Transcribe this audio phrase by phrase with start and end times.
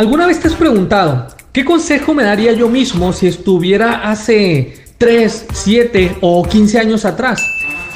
[0.00, 5.46] ¿Alguna vez te has preguntado qué consejo me daría yo mismo si estuviera hace 3,
[5.52, 7.42] 7 o 15 años atrás?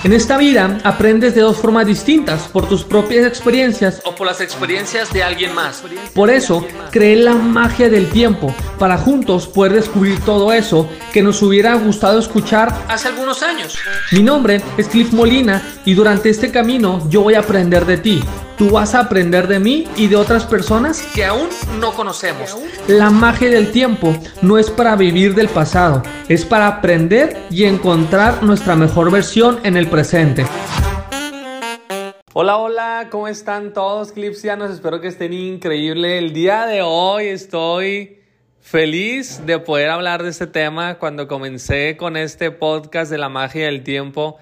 [0.03, 4.41] En esta vida aprendes de dos formas distintas, por tus propias experiencias o por las
[4.41, 5.85] experiencias de alguien más.
[6.12, 11.40] Por eso, creé la magia del tiempo, para juntos poder descubrir todo eso que nos
[11.40, 13.78] hubiera gustado escuchar hace algunos años.
[14.10, 18.24] Mi nombre es Cliff Molina y durante este camino yo voy a aprender de ti.
[18.59, 21.48] Tú vas a aprender de mí y de otras personas que aún
[21.80, 22.56] no conocemos.
[22.87, 28.43] La magia del tiempo no es para vivir del pasado, es para aprender y encontrar
[28.43, 30.45] nuestra mejor versión en el presente.
[32.34, 34.71] Hola, hola, ¿cómo están todos Clipsianos?
[34.71, 36.19] Espero que estén increíble.
[36.19, 38.21] El día de hoy estoy
[38.60, 40.98] feliz de poder hablar de este tema.
[40.98, 44.37] Cuando comencé con este podcast de la magia del tiempo,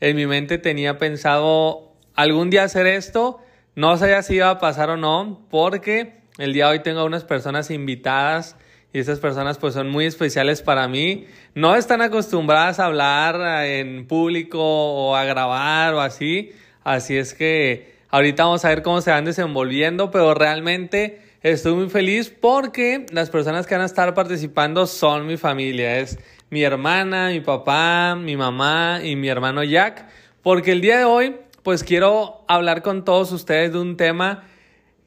[0.00, 3.40] en mi mente tenía pensado algún día hacer esto.
[3.78, 7.22] No sabía si iba a pasar o no, porque el día de hoy tengo unas
[7.22, 8.56] personas invitadas
[8.92, 11.28] y estas personas pues son muy especiales para mí.
[11.54, 16.50] No están acostumbradas a hablar en público o a grabar o así.
[16.82, 21.88] Así es que ahorita vamos a ver cómo se van desenvolviendo, pero realmente estoy muy
[21.88, 25.98] feliz porque las personas que van a estar participando son mi familia.
[25.98, 26.18] Es
[26.50, 30.04] mi hermana, mi papá, mi mamá y mi hermano Jack.
[30.42, 31.36] Porque el día de hoy,
[31.68, 34.44] pues quiero hablar con todos ustedes de un tema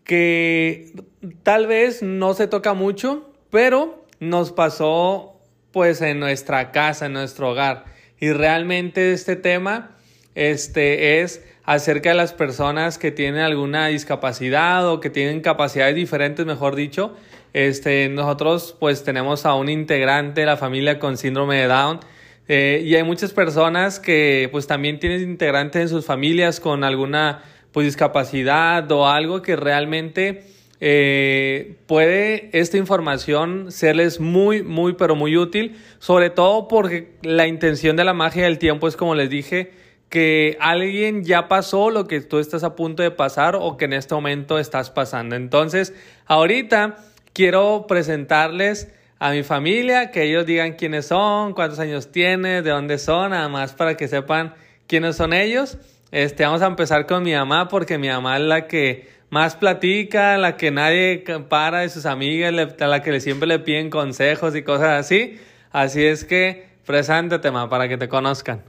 [0.04, 0.94] que
[1.42, 5.40] tal vez no se toca mucho, pero nos pasó
[5.72, 7.86] pues en nuestra casa, en nuestro hogar.
[8.20, 9.98] Y realmente este tema
[10.36, 16.46] este es acerca de las personas que tienen alguna discapacidad o que tienen capacidades diferentes,
[16.46, 17.16] mejor dicho.
[17.54, 22.02] Este, nosotros pues tenemos a un integrante de la familia con síndrome de Down
[22.48, 27.44] eh, y hay muchas personas que pues también tienen integrantes en sus familias con alguna
[27.72, 30.44] pues discapacidad o algo que realmente
[30.84, 37.96] eh, puede esta información serles muy, muy, pero muy útil, sobre todo porque la intención
[37.96, 39.72] de la magia del tiempo es como les dije,
[40.10, 43.94] que alguien ya pasó lo que tú estás a punto de pasar o que en
[43.94, 45.38] este momento estás pasando.
[45.38, 45.94] Entonces,
[46.26, 46.98] ahorita
[47.32, 52.98] quiero presentarles a mi familia, que ellos digan quiénes son, cuántos años tienen, de dónde
[52.98, 54.56] son, nada más para que sepan
[54.88, 55.78] quiénes son ellos.
[56.10, 60.40] Este, vamos a empezar con mi mamá, porque mi mamá es la que más platica,
[60.40, 64.64] la que nadie para de sus amigas, a la que siempre le piden consejos y
[64.64, 65.40] cosas así.
[65.70, 68.64] Así es que preséntate, mamá, para que te conozcan.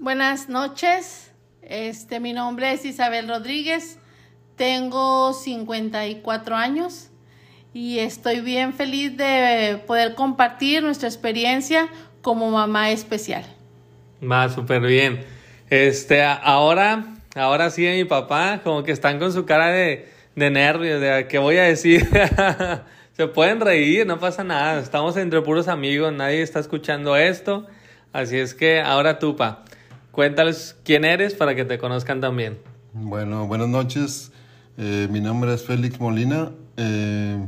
[0.00, 1.30] Buenas noches,
[1.62, 4.00] este, mi nombre es Isabel Rodríguez,
[4.56, 7.11] tengo 54 años
[7.74, 11.88] y estoy bien feliz de poder compartir nuestra experiencia
[12.20, 13.44] como mamá especial.
[14.22, 15.24] Va, súper bien.
[15.70, 21.00] Este, ahora, ahora sí, mi papá, como que están con su cara de, de nervios,
[21.00, 22.08] de qué voy a decir.
[23.12, 24.80] Se pueden reír, no pasa nada.
[24.80, 27.66] Estamos entre puros amigos, nadie está escuchando esto.
[28.12, 29.64] Así es que ahora tú, pa.
[30.10, 32.58] Cuéntales quién eres para que te conozcan también.
[32.92, 34.30] Bueno, buenas noches.
[34.76, 36.50] Eh, mi nombre es Félix Molina.
[36.76, 37.46] Eh,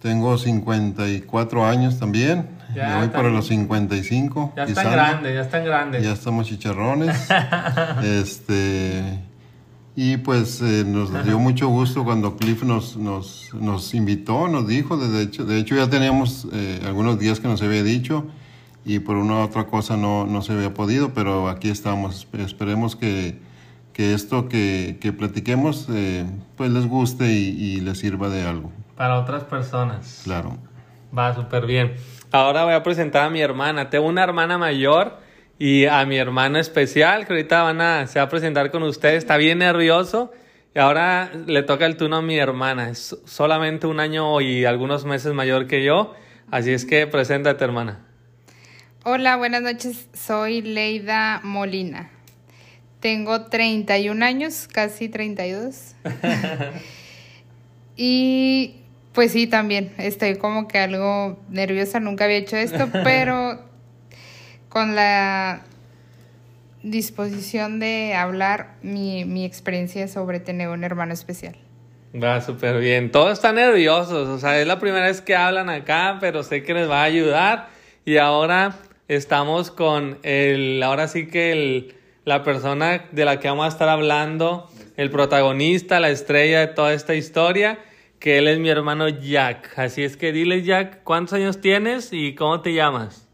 [0.00, 2.48] tengo 54 años también.
[2.74, 4.52] Ya voy para los 55.
[4.56, 6.02] Ya están grandes, ya están grandes.
[6.02, 7.28] Ya estamos chicharrones.
[8.02, 9.20] este
[9.96, 14.96] y pues eh, nos dio mucho gusto cuando Cliff nos, nos, nos invitó, nos dijo,
[14.96, 16.46] de hecho, de hecho ya teníamos
[16.86, 18.24] algunos días que nos había dicho
[18.88, 22.26] y por una u otra cosa no, no se había podido, pero aquí estamos.
[22.32, 23.38] Esperemos que,
[23.98, 26.24] que esto que, que platiquemos eh,
[26.56, 28.70] pues les guste y, y, les sirva de algo.
[28.94, 30.20] Para otras personas.
[30.22, 30.56] Claro.
[31.16, 31.94] Va súper bien.
[32.30, 33.90] Ahora voy a presentar a mi hermana.
[33.90, 35.18] Tengo una hermana mayor
[35.58, 39.16] y a mi hermano especial que ahorita van a, se va a presentar con ustedes.
[39.16, 40.30] Está bien nervioso.
[40.76, 42.90] Y ahora le toca el turno a mi hermana.
[42.90, 46.14] Es solamente un año y algunos meses mayor que yo.
[46.52, 48.06] Así es que preséntate, hermana.
[49.02, 50.08] Hola, buenas noches.
[50.14, 52.12] Soy Leida Molina.
[53.00, 55.94] Tengo 31 años, casi 32.
[57.96, 58.76] y
[59.12, 63.60] pues sí, también estoy como que algo nerviosa, nunca había hecho esto, pero
[64.68, 65.62] con la
[66.82, 71.56] disposición de hablar mi, mi experiencia sobre tener un hermano especial.
[72.14, 73.10] Va súper bien.
[73.10, 76.74] Todos están nerviosos, o sea, es la primera vez que hablan acá, pero sé que
[76.74, 77.68] les va a ayudar.
[78.04, 78.76] Y ahora
[79.08, 81.97] estamos con el, ahora sí que el,
[82.28, 86.92] la persona de la que vamos a estar hablando, el protagonista, la estrella de toda
[86.92, 87.78] esta historia,
[88.18, 89.78] que él es mi hermano Jack.
[89.78, 93.26] Así es que dile Jack, ¿cuántos años tienes y cómo te llamas?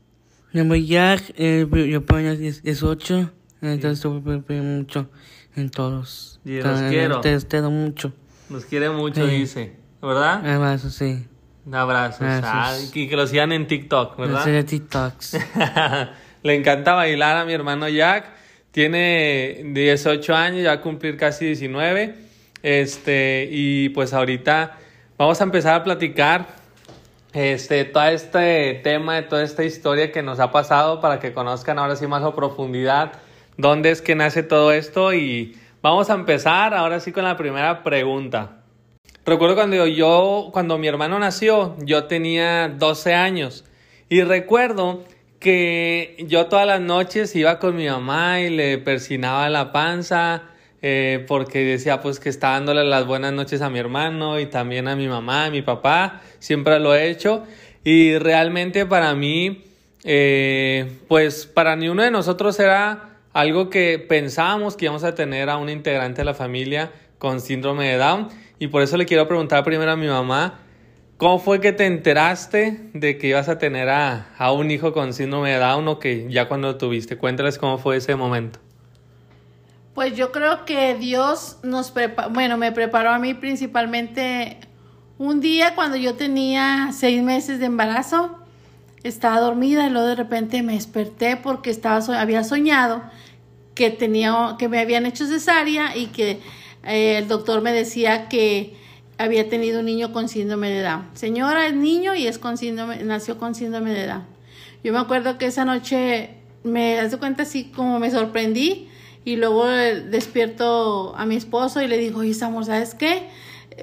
[0.52, 5.11] Me llamo Jack, eh, yo es, es ocho, entonces mucho
[5.56, 6.40] en todos.
[6.44, 7.20] Y los quiero.
[7.20, 8.12] Te, te mucho.
[8.49, 9.76] Los quiere mucho, dice.
[10.00, 10.47] ¿verdad?
[10.47, 11.26] Abrazo, sí.
[11.73, 12.20] Abrazos.
[12.20, 12.44] Abrazos.
[12.44, 14.43] Ah, y que lo sigan en TikTok, ¿verdad?
[14.43, 15.37] Hacer TikToks.
[16.44, 18.44] Le encanta bailar a mi hermano Jack.
[18.75, 22.12] Tiene 18 años, ya va a cumplir casi 19.
[22.61, 24.79] Este, y pues ahorita
[25.17, 26.49] vamos a empezar a platicar
[27.32, 31.94] este, todo este tema, toda esta historia que nos ha pasado para que conozcan ahora
[31.94, 33.12] sí más a profundidad
[33.56, 35.15] dónde es que nace todo esto.
[35.15, 38.65] Y vamos a empezar ahora sí con la primera pregunta.
[39.25, 43.65] Recuerdo cuando yo, cuando mi hermano nació, yo tenía 12 años
[44.09, 45.05] y recuerdo
[45.44, 50.44] que yo todas las noches iba con mi mamá y le persinaba la panza
[50.81, 54.88] eh, porque decía pues que estaba dándole las buenas noches a mi hermano y también
[54.88, 57.44] a mi mamá, a mi papá, siempre lo he hecho.
[57.85, 59.64] Y realmente para mí,
[60.02, 65.50] eh, pues para ni uno de nosotros era algo que pensábamos que íbamos a tener
[65.50, 68.29] a un integrante de la familia con síndrome de Down.
[68.58, 70.63] Y por eso le quiero preguntar primero a mi mamá,
[71.25, 75.15] ¿cómo fue que te enteraste de que ibas a tener a, a un hijo con
[75.15, 77.17] síndrome de Down o que ya cuando lo tuviste?
[77.17, 78.59] Cuéntales cómo fue ese momento.
[79.94, 84.59] Pues yo creo que Dios nos preparó, bueno, me preparó a mí principalmente
[85.17, 88.38] un día cuando yo tenía seis meses de embarazo,
[89.03, 93.03] estaba dormida y luego de repente me desperté porque estaba, había soñado
[93.75, 96.43] que tenía, que me habían hecho cesárea y que
[96.82, 98.83] eh, el doctor me decía que
[99.19, 101.08] había tenido un niño con síndrome de Down.
[101.14, 104.25] Señora, es niño y es con síndrome, nació con síndrome de Down.
[104.82, 106.31] Yo me acuerdo que esa noche
[106.62, 108.88] me das cuenta así como me sorprendí
[109.25, 113.28] y luego despierto a mi esposo y le digo, oye, amor, ¿sabes qué?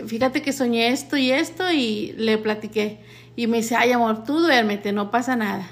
[0.05, 2.99] Fíjate que soñé esto y esto y le platiqué.
[3.35, 5.67] Y me dice, ay, amor, tú duérmete, no pasa nada.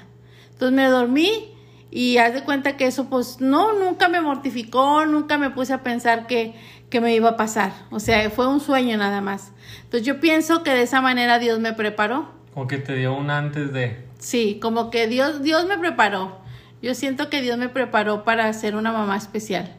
[0.52, 1.54] Entonces me dormí
[1.90, 5.82] y haz de cuenta que eso, pues, no, nunca me mortificó, nunca me puse a
[5.82, 6.54] pensar que,
[6.90, 7.72] que me iba a pasar.
[7.90, 9.52] O sea, fue un sueño nada más.
[9.84, 12.30] Entonces yo pienso que de esa manera Dios me preparó.
[12.52, 14.04] Como que te dio un antes de...
[14.18, 16.38] Sí, como que Dios, Dios me preparó.
[16.82, 19.72] Yo siento que Dios me preparó para ser una mamá especial.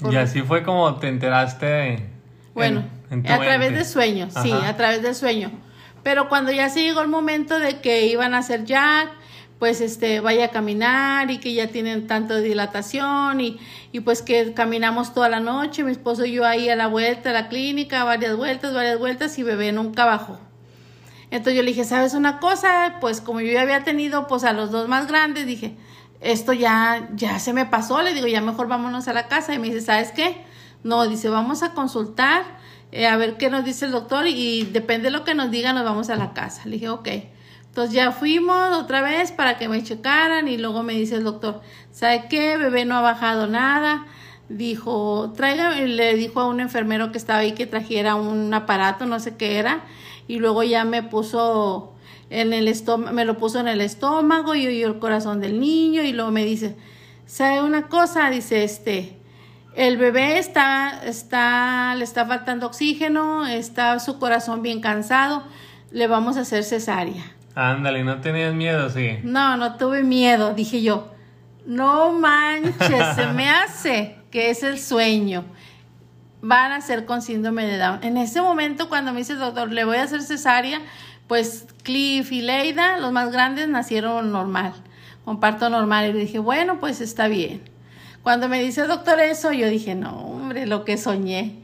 [0.00, 2.10] Por- Y así fue como te enteraste en-
[2.54, 5.50] Bueno, en a través de sueños, sí, a través del sueño.
[6.02, 9.08] Pero cuando ya se llegó el momento de que iban a hacer Jack,
[9.58, 13.58] pues este vaya a caminar y que ya tienen tanto dilatación y,
[13.92, 17.30] y pues que caminamos toda la noche, mi esposo y yo ahí a la vuelta
[17.30, 20.38] a la clínica, varias vueltas, varias vueltas y bebé nunca bajó.
[21.30, 22.98] Entonces yo le dije, ¿sabes una cosa?
[23.00, 25.76] Pues como yo ya había tenido pues a los dos más grandes, dije,
[26.20, 29.52] esto ya, ya se me pasó, le digo, ya mejor vámonos a la casa.
[29.54, 30.44] Y me dice, ¿sabes qué?
[30.82, 32.42] No, dice, vamos a consultar,
[32.92, 35.72] eh, a ver qué nos dice el doctor y depende de lo que nos diga,
[35.72, 36.62] nos vamos a la casa.
[36.66, 37.08] Le dije, ok.
[37.74, 41.60] Entonces ya fuimos otra vez para que me checaran y luego me dice el doctor,
[41.90, 42.56] ¿sabe qué?
[42.56, 44.06] Bebé no ha bajado nada.
[44.48, 49.18] Dijo, traiga, le dijo a un enfermero que estaba ahí que trajera un aparato, no
[49.18, 49.82] sé qué era,
[50.28, 51.94] y luego ya me puso
[52.30, 56.04] en el estómago, me lo puso en el estómago y oyó el corazón del niño
[56.04, 56.76] y luego me dice,
[57.26, 58.30] ¿sabe una cosa?
[58.30, 59.18] Dice, este,
[59.74, 65.42] el bebé está, está, le está faltando oxígeno, está su corazón bien cansado,
[65.90, 67.33] le vamos a hacer cesárea.
[67.54, 68.90] Ándale, ¿no tenías miedo?
[68.90, 69.18] Sí.
[69.22, 71.12] No, no tuve miedo, dije yo.
[71.66, 75.44] No manches, se me hace que es el sueño.
[76.42, 78.00] Van a ser con síndrome de Down.
[78.02, 80.80] En ese momento, cuando me dice el doctor, le voy a hacer cesárea,
[81.28, 84.74] pues Cliff y Leida, los más grandes, nacieron normal,
[85.24, 86.10] con parto normal.
[86.10, 87.62] Y le dije, bueno, pues está bien.
[88.22, 91.63] Cuando me dice el doctor eso, yo dije, no, hombre, lo que soñé.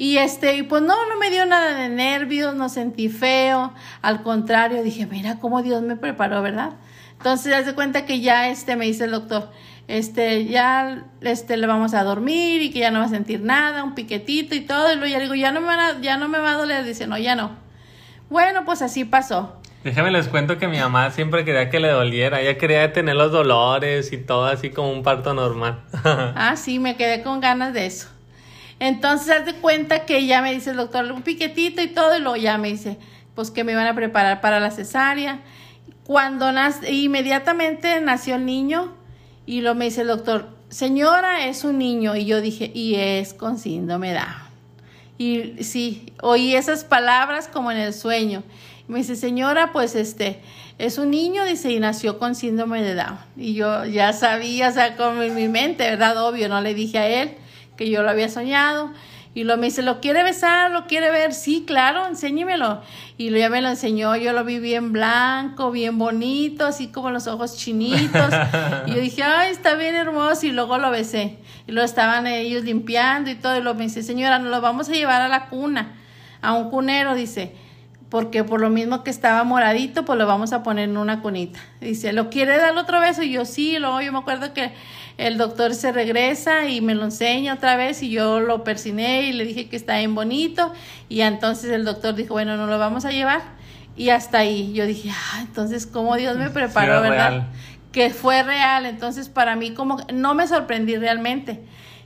[0.00, 4.22] Y este, y pues no, no me dio nada de nervios, no sentí feo, al
[4.22, 6.70] contrario, dije, mira cómo Dios me preparó, ¿verdad?
[7.18, 9.50] Entonces, haz de cuenta que ya este me dice el doctor,
[9.88, 13.84] este, ya este le vamos a dormir y que ya no va a sentir nada,
[13.84, 16.16] un piquetito y todo, y luego ya le digo, ya no me van a- ya
[16.16, 17.50] no me va a doler, dice, no, ya no.
[18.30, 19.60] Bueno, pues así pasó.
[19.84, 22.40] Déjame les cuento que mi mamá siempre quería que le doliera.
[22.40, 25.82] Ella quería tener los dolores y todo así como un parto normal.
[26.04, 28.08] Ah, sí, me quedé con ganas de eso.
[28.80, 32.20] Entonces, haz de cuenta que ya me dice el doctor un piquetito y todo, y
[32.20, 32.96] luego ya me dice,
[33.34, 35.40] pues que me iban a preparar para la cesárea.
[36.04, 38.94] Cuando nace, inmediatamente nació el niño,
[39.44, 42.16] y luego me dice el doctor, señora, es un niño.
[42.16, 44.48] Y yo dije, y es con síndrome Down.
[45.18, 48.42] Y sí, oí esas palabras como en el sueño.
[48.88, 50.40] Me dice, señora, pues este,
[50.78, 53.18] es un niño, dice, y nació con síndrome de Down.
[53.36, 56.16] Y yo ya sabía, o sea, como en mi mente, ¿verdad?
[56.26, 57.36] Obvio, no le dije a él
[57.80, 58.90] que yo lo había soñado.
[59.32, 60.70] Y lo me dice, ¿lo quiere besar?
[60.70, 61.32] ¿Lo quiere ver?
[61.32, 62.82] Sí, claro, enséñemelo.
[63.16, 67.10] Y lo, ya me lo enseñó, yo lo vi bien blanco, bien bonito, así como
[67.10, 68.34] los ojos chinitos.
[68.86, 70.44] y yo dije, ay, está bien hermoso.
[70.44, 71.38] Y luego lo besé.
[71.66, 73.56] Y lo estaban ellos limpiando y todo.
[73.56, 75.94] Y lo me dice, señora, nos lo vamos a llevar a la cuna.
[76.42, 77.54] a un cunero, dice,
[78.10, 81.60] porque por lo mismo que estaba moradito, pues lo vamos a poner en una cunita.
[81.80, 83.22] Dice, ¿lo quiere dar otro beso?
[83.22, 84.72] Y yo sí, luego yo me acuerdo que
[85.18, 89.32] el doctor se regresa y me lo enseña otra vez y yo lo persiné y
[89.32, 90.72] le dije que está bien bonito
[91.08, 93.42] y entonces el doctor dijo, bueno, no lo vamos a llevar
[93.96, 97.28] y hasta ahí yo dije, ah, entonces cómo Dios me preparó, Sí, ¿verdad?
[97.30, 97.48] real.
[97.92, 101.60] Que fue real, entonces para mí como no me sorprendí realmente.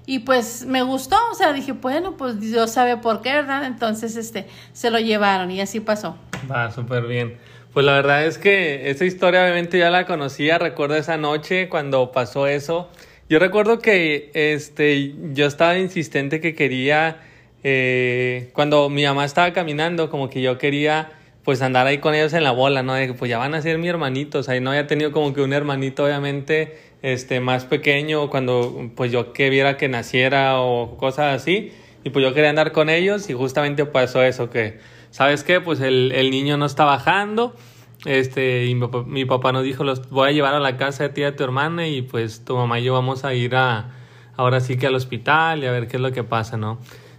[0.06, 3.64] Y pues me gustó, o sea, dije, bueno, pues Dios sabe por qué, ¿verdad?
[3.64, 6.18] Entonces, este, se lo llevaron y así pasó.
[6.50, 7.38] Va, súper bien.
[7.75, 12.12] Pues la verdad es que esa historia obviamente ya la conocía, recuerdo esa noche cuando
[12.12, 12.88] pasó eso.
[13.28, 17.16] Yo recuerdo que este, yo estaba insistente que quería,
[17.64, 21.11] eh, cuando mi mamá estaba caminando, como que yo quería
[21.43, 22.95] pues andar ahí con ellos en la bola, ¿no?
[22.95, 25.35] De que pues ya van a ser mi hermanito, o sea, no había tenido como
[25.35, 30.97] que un hermanito obviamente este, más pequeño cuando pues yo que viera que naciera o
[30.97, 31.73] cosas así,
[32.04, 34.78] y pues yo quería andar con ellos y justamente pasó eso que,
[35.14, 35.61] ¿sabes qué?
[35.61, 37.54] Pues el, el niño no está bajando,
[38.04, 41.04] este, y mi, papá- mi papá nos dijo, los voy a llevar a la casa
[41.04, 43.54] de ti y a tu hermana y pues tu mamá y yo vamos a ir
[43.54, 43.90] a,
[44.37, 46.78] ahora sí que al hospital y a ver qué es lo que pasa, ¿no?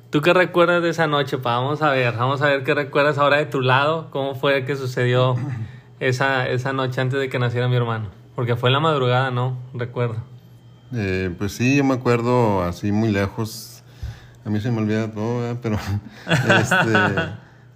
[0.10, 1.56] ¿Tú qué recuerdas de esa noche, pa?
[1.58, 4.76] Vamos a ver, vamos a ver qué recuerdas ahora de tu lado, cómo fue que
[4.76, 5.38] sucedió
[6.02, 8.10] esa, esa noche antes de que naciera mi hermano.
[8.36, 9.58] Porque fue en la madrugada, ¿no?
[9.74, 10.18] Recuerdo.
[10.94, 13.82] Eh, pues sí, yo me acuerdo así muy lejos.
[14.46, 15.78] A mí se me olvida todo, pero
[16.28, 17.32] este,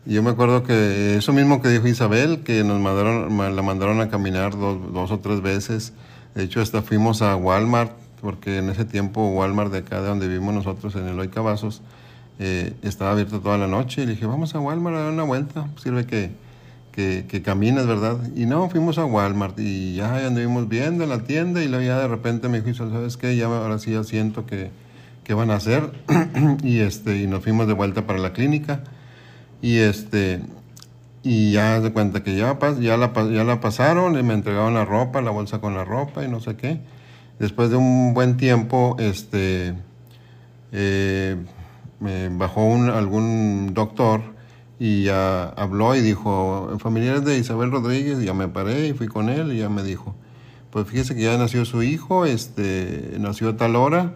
[0.06, 4.01] yo me acuerdo que eso mismo que dijo Isabel, que nos mandaron, ma- la mandaron
[4.01, 5.94] a caminar dos, dos o tres veces.
[6.36, 7.91] De hecho, hasta fuimos a Walmart,
[8.22, 11.82] porque en ese tiempo Walmart de acá de donde vivimos nosotros, en Eloy Cavazos,
[12.39, 14.03] eh, estaba abierto toda la noche.
[14.03, 16.32] Y le dije, vamos a Walmart a dar una vuelta, sirve que,
[16.91, 18.18] que, que camines, ¿verdad?
[18.36, 22.08] Y no, fuimos a Walmart y ya anduvimos viendo la tienda y luego ya de
[22.08, 23.36] repente me dijo, ¿sabes qué?
[23.36, 24.72] Ya ahora sí ya siento que,
[25.24, 25.91] que van a hacer.
[26.63, 28.82] y, este, y nos fuimos de vuelta para la clínica.
[29.62, 30.42] Y este
[31.24, 34.86] y ya de cuenta que ya, ya, la, ya la pasaron y me entregaron la
[34.86, 36.80] ropa, la bolsa con la ropa y no sé qué.
[37.39, 39.74] Después de un buen tiempo, este,
[40.72, 41.38] eh,
[42.00, 44.22] me bajó un, algún doctor
[44.80, 49.30] y ya habló y dijo, familiares de Isabel Rodríguez, ya me paré y fui con
[49.30, 50.16] él y ya me dijo,
[50.70, 54.13] pues fíjese que ya nació su hijo, este, nació a tal hora,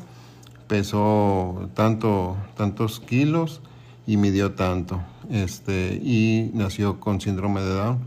[0.67, 3.61] pesó tanto, tantos kilos
[4.05, 7.99] y midió tanto, este, y nació con síndrome de Down.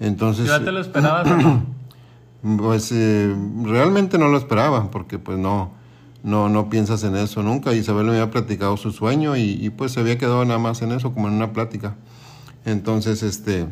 [0.00, 1.66] Entonces, ¿Ya te lo esperabas o no?
[2.58, 3.34] pues eh,
[3.64, 5.70] realmente no lo esperaba, porque pues no,
[6.22, 7.72] no, no piensas en eso nunca.
[7.72, 10.92] Isabel me había platicado su sueño y, y, pues se había quedado nada más en
[10.92, 11.94] eso, como en una plática.
[12.64, 13.66] Entonces, este,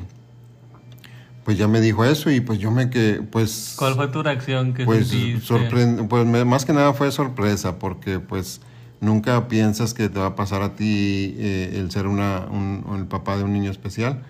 [1.44, 3.74] pues ya me dijo eso y pues yo me que, pues...
[3.76, 5.52] ¿Cuál fue tu reacción que Pues, sentiste?
[5.52, 8.60] sorpre- pues me- más que nada fue sorpresa, porque pues
[9.00, 13.06] nunca piensas que te va a pasar a ti eh, el ser una, un, el
[13.06, 14.22] papá de un niño especial.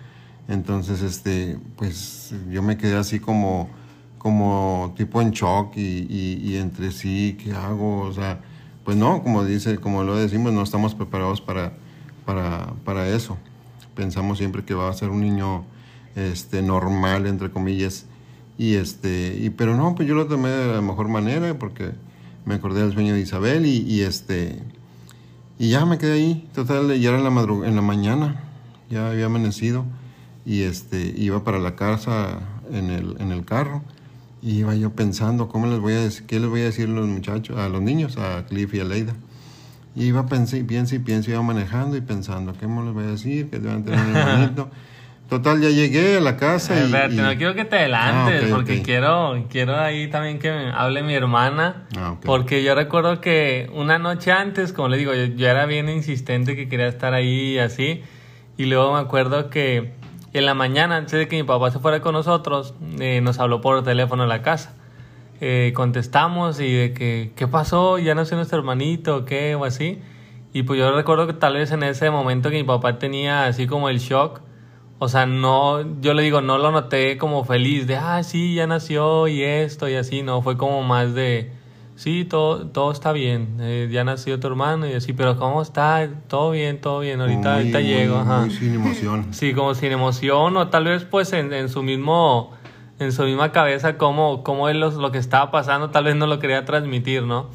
[0.47, 3.69] Entonces, este, pues yo me quedé así como,
[4.17, 8.01] como tipo en shock y, y- entre sí, ¿qué hago?
[8.01, 8.39] O sea,
[8.83, 11.73] pues no, como dice, como lo decimos, no estamos preparados para,
[12.25, 13.37] para, para eso.
[13.95, 15.63] Pensamos siempre que va a ser un niño
[16.15, 18.05] este, normal, entre comillas.
[18.57, 21.91] Y este, y, pero no, pues yo lo tomé de la mejor manera porque
[22.45, 24.59] me acordé del sueño de Isabel y, este,
[25.59, 26.49] y ya me quedé ahí.
[26.53, 28.43] Total, ya era en la, madru- en la mañana,
[28.89, 29.85] ya había amanecido
[30.45, 32.39] y este, iba para la casa
[32.71, 33.83] en el, en el carro.
[34.43, 36.91] Y iba yo pensando, ¿cómo les voy a decir, qué les voy a decir a
[36.91, 39.13] los muchachos, a los niños, a Cliff y a Leida?
[39.95, 43.07] Y iba pensé, pienso y pienso, iba manejando y pensando, ¿qué me les voy a
[43.07, 43.49] decir?
[43.49, 44.55] Que a tener un.
[45.31, 46.83] Total, ya llegué a la casa y...
[46.83, 48.83] Espérate, y- no quiero que te adelantes, Ah, ok, porque ok.
[48.83, 51.87] quiero, quiero ahí también que me hable mi hermana.
[51.97, 52.25] Ah, ok.
[52.25, 56.57] Porque yo recuerdo que una noche antes, como le digo, yo, yo era bien insistente
[56.57, 58.03] que quería estar ahí y así.
[58.57, 59.93] Y luego me acuerdo que
[60.33, 63.61] en la mañana, antes de que mi papá se fuera con nosotros, eh, nos habló
[63.61, 64.75] por teléfono a la casa.
[65.39, 67.99] Eh, contestamos y de que, ¿qué pasó?
[67.99, 69.55] ¿Ya nació nuestro hermanito o qué?
[69.55, 69.97] O así.
[70.51, 73.65] Y pues yo recuerdo que tal vez en ese momento que mi papá tenía así
[73.65, 74.41] como el shock,
[75.03, 78.67] o sea, no, yo le digo, no lo noté como feliz de, ah, sí, ya
[78.67, 81.49] nació y esto y así, no, fue como más de,
[81.95, 86.07] sí, todo, todo está bien, eh, ya nació tu hermano y así, pero ¿cómo está?
[86.27, 88.41] Todo bien, todo bien, ahorita, muy- ahorita muy- llego, ajá.
[88.41, 89.33] Muy sin emoción.
[89.33, 92.51] Sí, como sin emoción o tal vez pues en, en su mismo
[92.99, 96.27] en su misma cabeza como, como él los- lo que estaba pasando tal vez no
[96.27, 97.47] lo quería transmitir, ¿no?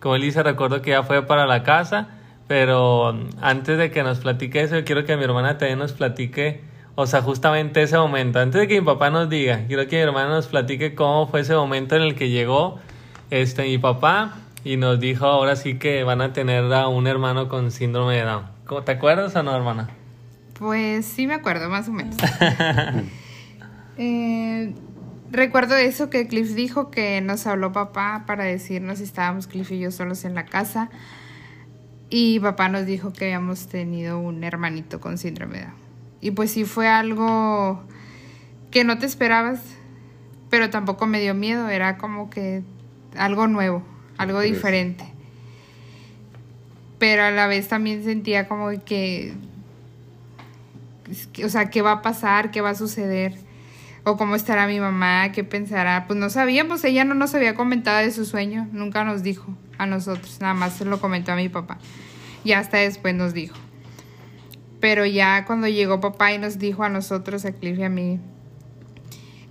[0.00, 2.08] Como él dice, recuerdo que ya fue para la casa,
[2.48, 6.62] pero antes de que nos platique eso, yo quiero que mi hermana también nos platique,
[6.96, 10.02] o sea, justamente ese momento, antes de que mi papá nos diga, quiero que mi
[10.02, 12.78] hermana nos platique cómo fue ese momento en el que llegó
[13.30, 14.34] este mi papá
[14.64, 18.22] y nos dijo ahora sí que van a tener a un hermano con síndrome de
[18.22, 18.44] Down.
[18.66, 19.90] ¿Cómo- ¿Te acuerdas o no, hermana?
[20.58, 22.16] Pues sí me acuerdo, más o menos.
[23.96, 24.74] Eh,
[25.30, 29.78] recuerdo eso que Cliff dijo, que nos habló papá para decirnos si estábamos Cliff y
[29.78, 30.90] yo solos en la casa.
[32.10, 35.83] Y papá nos dijo que habíamos tenido un hermanito con síndrome de Down.
[36.24, 37.82] Y pues sí fue algo
[38.70, 39.60] que no te esperabas,
[40.48, 42.62] pero tampoco me dio miedo, era como que
[43.14, 43.82] algo nuevo,
[44.16, 44.52] algo sí.
[44.52, 45.04] diferente.
[46.98, 49.34] Pero a la vez también sentía como que,
[51.44, 52.50] o sea, ¿qué va a pasar?
[52.50, 53.36] ¿Qué va a suceder?
[54.04, 56.06] O cómo estará mi mamá, qué pensará.
[56.06, 59.84] Pues no sabíamos, ella no nos había comentado de su sueño, nunca nos dijo a
[59.84, 61.76] nosotros, nada más se lo comentó a mi papá.
[62.44, 63.56] Y hasta después nos dijo.
[64.84, 68.20] Pero ya cuando llegó papá y nos dijo a nosotros, a Cliff y a mí,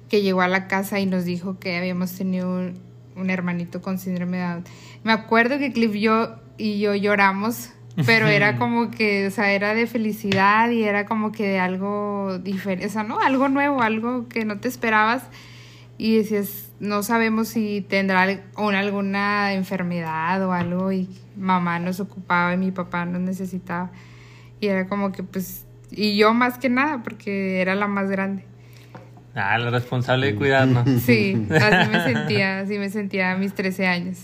[0.07, 2.77] que llegó a la casa y nos dijo que habíamos tenido un,
[3.15, 4.63] un hermanito con síndrome de Down.
[5.03, 7.71] Me acuerdo que Cliff yo y yo lloramos,
[8.05, 12.37] pero era como que, o sea, era de felicidad y era como que de algo
[12.37, 13.19] diferente, o sea, ¿no?
[13.19, 15.23] Algo nuevo, algo que no te esperabas
[15.97, 22.53] y decías, no sabemos si tendrá una, alguna enfermedad o algo y mamá nos ocupaba
[22.53, 23.89] y mi papá nos necesitaba.
[24.63, 28.45] Y era como que pues, y yo más que nada, porque era la más grande.
[29.35, 30.87] Ah, la responsable de cuidarnos.
[31.01, 34.19] Sí, así me sentía, así me sentía a mis 13 años.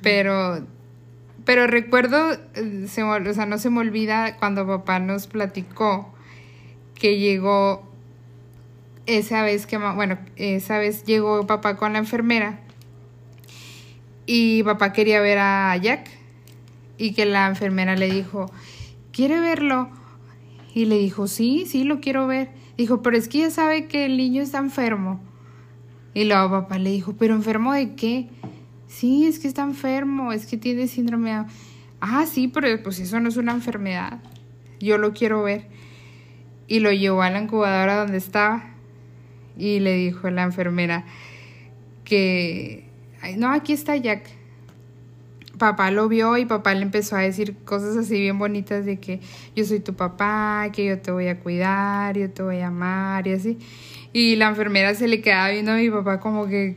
[0.00, 0.66] Pero,
[1.44, 6.14] pero recuerdo, eh, se o sea, no se me olvida cuando papá nos platicó
[6.94, 7.86] que llegó
[9.04, 12.58] esa vez que, bueno, esa vez llegó papá con la enfermera
[14.24, 16.08] y papá quería ver a Jack
[16.96, 18.50] y que la enfermera le dijo,
[19.14, 19.88] ¿quiere verlo?
[20.74, 22.50] Y le dijo, sí, sí, lo quiero ver.
[22.76, 25.20] Dijo, pero es que ya sabe que el niño está enfermo.
[26.12, 28.28] Y luego papá le dijo, ¿pero enfermo de qué?
[28.88, 31.46] Sí, es que está enfermo, es que tiene síndrome de Down".
[32.00, 34.20] Ah, sí, pero pues eso no es una enfermedad.
[34.80, 35.68] Yo lo quiero ver.
[36.66, 38.64] Y lo llevó a la incubadora donde estaba.
[39.56, 41.04] Y le dijo a la enfermera
[42.04, 42.88] que,
[43.22, 44.28] "Ay, no, aquí está Jack.
[45.58, 49.20] Papá lo vio y papá le empezó a decir cosas así bien bonitas de que
[49.54, 53.26] yo soy tu papá, que yo te voy a cuidar, yo te voy a amar
[53.28, 53.58] y así.
[54.12, 56.76] Y la enfermera se le quedaba viendo a mi papá como que,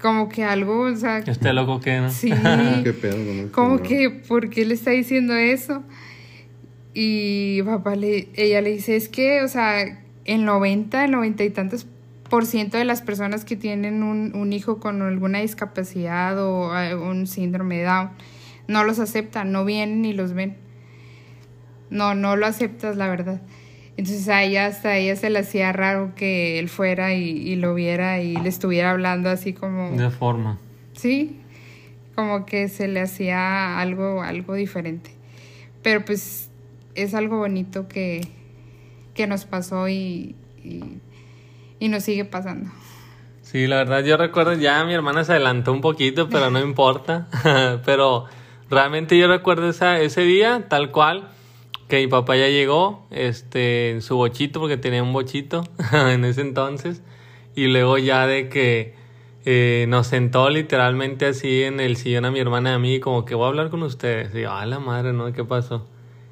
[0.00, 2.10] como que algo, o sea, Este loco que no.
[2.10, 2.30] sí.
[2.84, 3.82] ¿Qué pedo esto, Como no?
[3.82, 5.82] que, ¿por qué le está diciendo eso?
[6.94, 11.50] Y papá le, ella le dice, es que, o sea, el 90, el 90 y
[11.50, 11.86] tantos
[12.28, 16.94] por ciento de las personas que tienen un, un hijo con alguna discapacidad o eh,
[16.94, 18.10] un síndrome de Down,
[18.66, 20.56] no los aceptan, no vienen ni los ven.
[21.90, 23.40] No, no lo aceptas, la verdad.
[23.96, 27.56] Entonces a ella, hasta a ella se le hacía raro que él fuera y, y
[27.56, 29.90] lo viera y le estuviera hablando así como...
[29.90, 30.58] De forma.
[30.92, 31.40] Sí,
[32.14, 35.10] como que se le hacía algo, algo diferente.
[35.82, 36.50] Pero pues
[36.94, 38.28] es algo bonito que,
[39.14, 41.00] que nos pasó y, y,
[41.78, 42.70] y nos sigue pasando.
[43.42, 47.28] Sí, la verdad yo recuerdo ya mi hermana se adelantó un poquito, pero no importa.
[47.84, 48.26] pero
[48.70, 51.28] realmente yo recuerdo esa, ese día tal cual
[51.88, 56.42] que mi papá ya llegó este en su bochito porque tenía un bochito en ese
[56.42, 57.02] entonces
[57.54, 58.94] y luego ya de que
[59.46, 63.24] eh, nos sentó literalmente así en el sillón a mi hermana y a mí como
[63.24, 65.32] que voy a hablar con ustedes y yo, a la madre, ¿no?
[65.32, 65.86] ¿Qué pasó?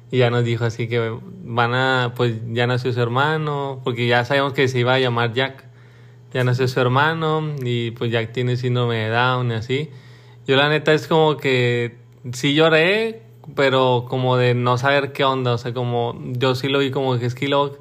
[0.09, 4.23] Y ya nos dijo así que van a, pues ya nació su hermano, porque ya
[4.23, 5.65] sabíamos que se iba a llamar Jack.
[6.33, 9.89] Ya nació su hermano y pues Jack tiene síndrome de Down y así.
[10.45, 11.97] Yo la neta es como que
[12.33, 13.21] sí lloré,
[13.55, 17.17] pero como de no saber qué onda, o sea, como yo sí lo vi como
[17.17, 17.77] que es que lo,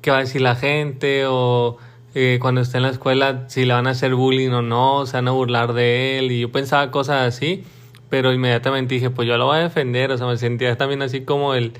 [0.00, 1.78] qué va a decir la gente o
[2.14, 5.16] eh, cuando esté en la escuela si le van a hacer bullying o no, se
[5.16, 6.32] van a burlar de él.
[6.32, 7.64] Y yo pensaba cosas así,
[8.10, 11.22] pero inmediatamente dije, pues yo lo voy a defender, o sea, me sentía también así
[11.22, 11.72] como el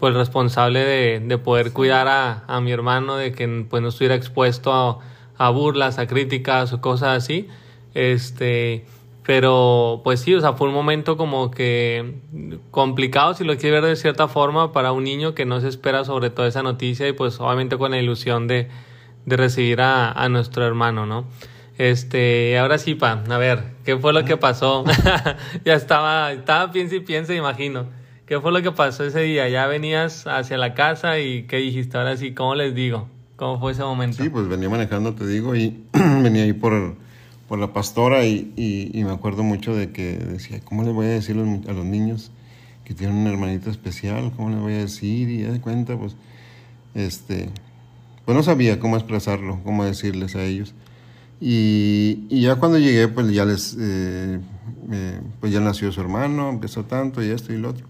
[0.00, 4.16] pues responsable de, de poder cuidar a, a mi hermano, de que pues no estuviera
[4.16, 4.98] expuesto a
[5.36, 7.48] a burlas, a críticas o cosas así.
[7.94, 8.84] Este,
[9.24, 12.14] pero pues sí, o sea, fue un momento como que
[12.70, 16.04] complicado, si lo quieres ver de cierta forma, para un niño que no se espera
[16.04, 18.68] sobre toda esa noticia y pues obviamente con la ilusión de,
[19.26, 21.24] de recibir a, a nuestro hermano, ¿no?
[21.76, 24.84] Este, ahora sí, pa, a ver, ¿qué fue lo que pasó?
[25.64, 27.86] ya estaba, estaba piensa y piensa, imagino.
[28.26, 29.48] ¿Qué fue lo que pasó ese día?
[29.48, 31.98] Ya venías hacia la casa y ¿qué dijiste?
[31.98, 33.08] Ahora sí, ¿cómo les digo?
[33.36, 34.22] ¿Cómo fue ese momento?
[34.22, 36.94] Sí, pues venía manejando, te digo, y venía ahí por,
[37.48, 41.06] por la pastora y, y, y me acuerdo mucho de que decía, ¿cómo les voy
[41.06, 42.30] a decir a los, a los niños
[42.84, 44.32] que tienen un hermanito especial?
[44.36, 45.28] ¿Cómo les voy a decir?
[45.28, 46.14] Y ya de cuenta, pues,
[46.94, 47.50] este,
[48.24, 50.72] pues no sabía cómo expresarlo, cómo decirles a ellos.
[51.40, 54.40] Y, y ya cuando llegué, pues ya les, eh,
[54.92, 57.86] eh, pues ya nació su hermano, empezó tanto y esto y lo otro.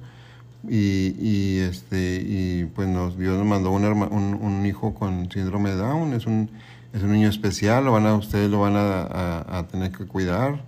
[0.69, 5.31] y, y, este, y pues nos, Dios nos mandó un, herma- un, un hijo con
[5.31, 6.49] síndrome de Down, es un,
[6.95, 10.07] es un niño especial, lo van a, ustedes lo van a, a- a tener que
[10.07, 10.65] cuidar,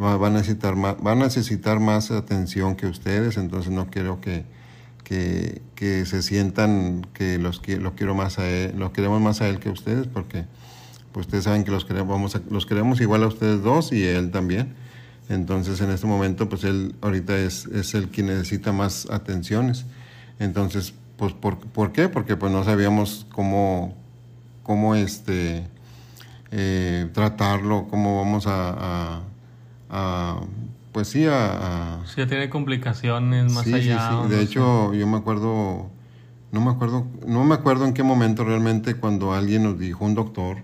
[0.00, 4.44] va, a necesitar más, va a necesitar más atención que ustedes, entonces no quiero que,
[5.04, 9.48] que, que se sientan que los, lo quiero más a él, los queremos más a
[9.48, 10.44] él que a ustedes, porque
[11.12, 14.74] pues ustedes saben que los queremos, los igual a ustedes dos y él también.
[15.28, 19.84] Entonces en este momento pues él ahorita es, es el que necesita más atenciones.
[20.38, 22.08] Entonces, pues ¿por, ¿por qué?
[22.08, 23.94] Porque pues no sabíamos cómo,
[24.62, 25.64] cómo este,
[26.50, 28.70] eh, tratarlo, cómo vamos a,
[29.18, 29.22] a-
[29.90, 30.40] a,
[30.92, 34.08] pues sí, a- a Si ya tiene complicaciones más sí, sí, allá.
[34.08, 34.14] sí.
[34.14, 34.42] De no sé.
[34.42, 35.90] hecho, yo me acuerdo,
[36.50, 40.14] no me acuerdo, no me acuerdo en qué momento realmente cuando alguien nos dijo, un
[40.14, 40.58] doctor,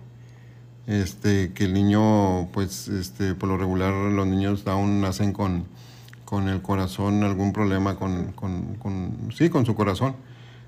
[0.89, 5.65] este, que el niño, pues, este, por lo regular los niños Down nacen con,
[6.25, 10.17] con el corazón, algún problema con, con, con- sí, con su corazón.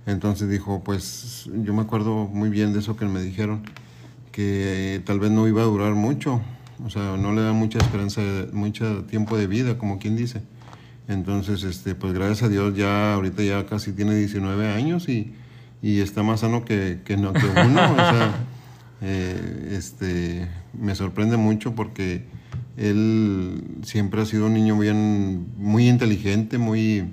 [0.07, 3.63] Entonces dijo, pues, yo me acuerdo muy bien de eso que me dijeron,
[4.31, 6.41] que tal vez no iba a durar mucho,
[6.85, 8.21] o sea, no le da mucha esperanza,
[8.53, 10.43] mucho tiempo de vida, como quien dice.
[11.09, 15.35] Entonces, este, pues gracias a Dios ya ahorita ya casi tiene 19 años y,
[15.83, 17.93] y está más sano que, que, no, que uno.
[17.93, 18.35] o sea,
[19.03, 22.25] eh, este, me sorprende mucho porque
[22.77, 27.05] él siempre ha sido un niño bien, muy inteligente, muy,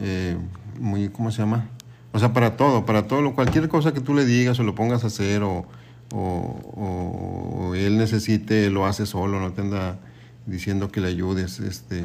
[0.00, 0.36] eh,
[0.80, 1.68] muy, ¿cómo se llama?
[2.12, 5.04] O sea, para todo, para todo, cualquier cosa que tú le digas o lo pongas
[5.04, 5.66] a hacer o,
[6.12, 9.98] o- o él necesite, lo hace solo, no te anda
[10.46, 12.02] diciendo que le ayudes, este,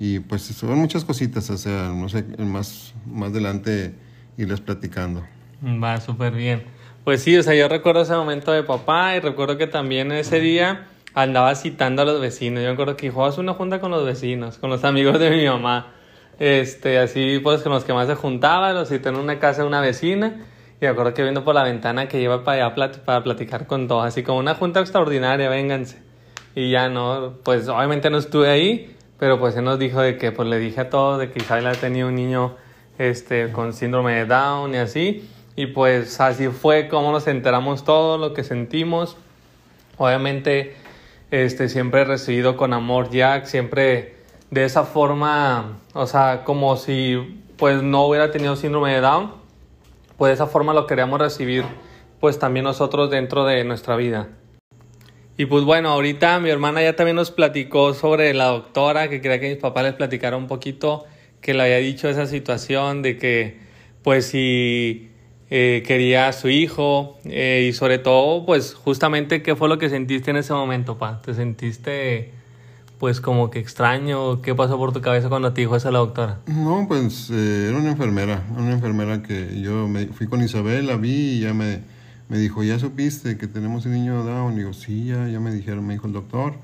[0.00, 3.94] y pues son muchas cositas, o sea, no sé, más, más adelante
[4.36, 5.22] irles platicando.
[5.62, 6.64] Va súper bien.
[7.04, 10.38] Pues sí, o sea, yo recuerdo ese momento de papá y recuerdo que también ese
[10.38, 12.62] día andaba citando a los vecinos.
[12.62, 15.44] Yo me acuerdo que dijo, una junta con los vecinos, con los amigos de mi
[15.44, 15.94] mamá.
[16.38, 19.68] Este, así pues con los que más se juntaba, los cité en una casa de
[19.68, 20.46] una vecina.
[20.80, 23.88] Y me acuerdo que viendo por la ventana que iba para allá para platicar con
[23.88, 25.98] todos, así como una junta extraordinaria, vénganse.
[26.54, 30.30] Y ya no, pues obviamente no estuve ahí, pero pues él nos dijo de que,
[30.30, 32.54] pues le dije a todos de que Isabel ha tenido un niño
[32.98, 35.28] este, con síndrome de Down y así.
[35.54, 39.16] Y pues así fue como nos enteramos todo lo que sentimos.
[39.98, 40.74] Obviamente,
[41.30, 44.16] este, siempre he recibido con amor Jack, siempre
[44.50, 49.32] de esa forma, o sea, como si pues no hubiera tenido síndrome de Down,
[50.16, 51.64] pues de esa forma lo queríamos recibir
[52.20, 54.28] pues también nosotros dentro de nuestra vida.
[55.36, 59.40] Y pues bueno, ahorita mi hermana ya también nos platicó sobre la doctora, que quería
[59.40, 61.04] que mis papás les platicara un poquito,
[61.40, 63.58] que le había dicho esa situación de que
[64.02, 65.11] pues si
[65.54, 69.90] eh, quería a su hijo eh, y sobre todo pues justamente qué fue lo que
[69.90, 71.20] sentiste en ese momento, pa.
[71.20, 72.32] ¿Te sentiste
[72.98, 74.40] pues como que extraño?
[74.40, 76.40] ¿Qué pasó por tu cabeza cuando te dijo eso la doctora?
[76.46, 80.96] No, pues eh, era una enfermera, una enfermera que yo me fui con Isabel, la
[80.96, 81.80] vi y ya me,
[82.30, 84.54] me dijo, ¿ya supiste que tenemos un niño Down?
[84.54, 86.54] Y digo, sí, ya, ya me dijeron, me dijo el doctor.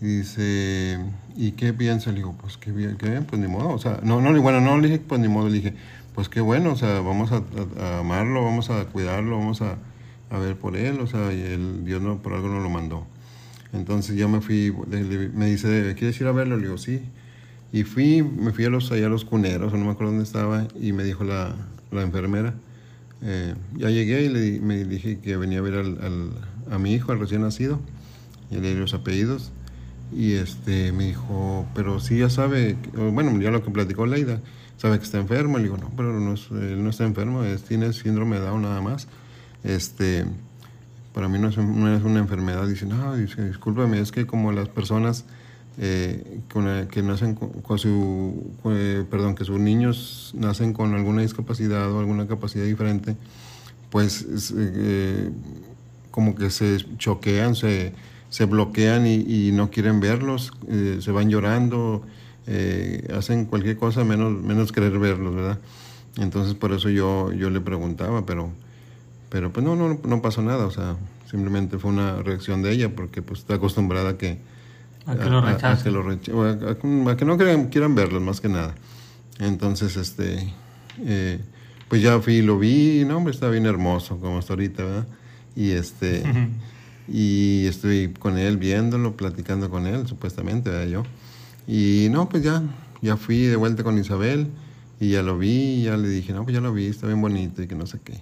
[0.00, 0.98] Y dice,
[1.36, 2.10] ¿y qué piensa?
[2.10, 3.68] Le digo, pues qué bien, qué bien, pues ni modo.
[3.68, 5.74] O sea, no, no, bueno, no le dije, pues ni modo, le dije,
[6.14, 7.36] pues qué bueno, o sea, vamos a,
[7.80, 9.76] a- a amarlo, vamos a cuidarlo, vamos a,
[10.30, 13.06] a ver por él, o sea, el, Dios no, por algo no lo mandó.
[13.72, 16.56] Entonces yo me fui, le- le- me dice, ¿quieres ir a verlo?
[16.56, 17.00] Le digo, sí.
[17.72, 20.68] Y fui, me fui a los, allá a los cuneros, no me acuerdo dónde estaba,
[20.80, 21.56] y me dijo la,
[21.90, 22.54] la enfermera,
[23.22, 26.30] eh, ya llegué y le, me dije que venía a ver al,
[26.70, 27.80] a mi hijo, al recién nacido,
[28.52, 29.50] y le di los apellidos,
[30.14, 32.76] y este, me dijo, pero sí ya sabe,
[33.12, 34.40] bueno, ya lo que platicó Leida,
[34.84, 37.62] sabe que está enfermo, le digo, no, pero no es- él no está enfermo, es,
[37.62, 39.08] tiene síndrome de Down nada más,
[39.62, 40.26] este,
[41.14, 42.66] para mí no es, no es una enfermedad.
[42.68, 45.24] Dice, no, dice, discúlpame, es que como las personas
[45.78, 50.94] eh, con la- que nacen con, con su, eh, perdón, que sus niños nacen con
[50.94, 53.16] alguna discapacidad o alguna capacidad diferente,
[53.90, 55.30] pues es, eh,
[56.10, 57.94] como que se choquean, se,
[58.28, 59.14] se bloquean y,
[59.48, 62.02] y no quieren verlos, eh, se van llorando,
[62.46, 65.58] eh, hacen cualquier cosa menos, menos querer verlos, ¿verdad?
[66.18, 68.50] Entonces por eso yo, yo le preguntaba, pero...
[69.30, 70.94] Pero pues no, no, no pasó nada, o sea,
[71.28, 74.38] simplemente fue una reacción de ella porque pues está acostumbrada a que...
[75.06, 75.82] A que lo a- a rechacen.
[75.84, 78.76] que, lo reche- a- que no quieran, quieran verlos, más que nada.
[79.40, 80.52] Entonces, este,
[81.04, 81.40] eh,
[81.88, 85.06] pues ya fui y lo vi, no, hombre, está bien hermoso, como hasta ahorita, ¿verdad?
[85.56, 86.22] Y este,
[87.08, 90.86] y estoy con él viéndolo, platicando con él, supuestamente, ¿verdad?
[90.86, 91.02] Yo.
[91.66, 92.62] Y no, pues ya,
[93.00, 94.48] ya fui de vuelta con Isabel
[95.00, 97.20] y ya lo vi, y ya le dije, no, pues ya lo vi, está bien
[97.20, 98.14] bonito y que no sé qué.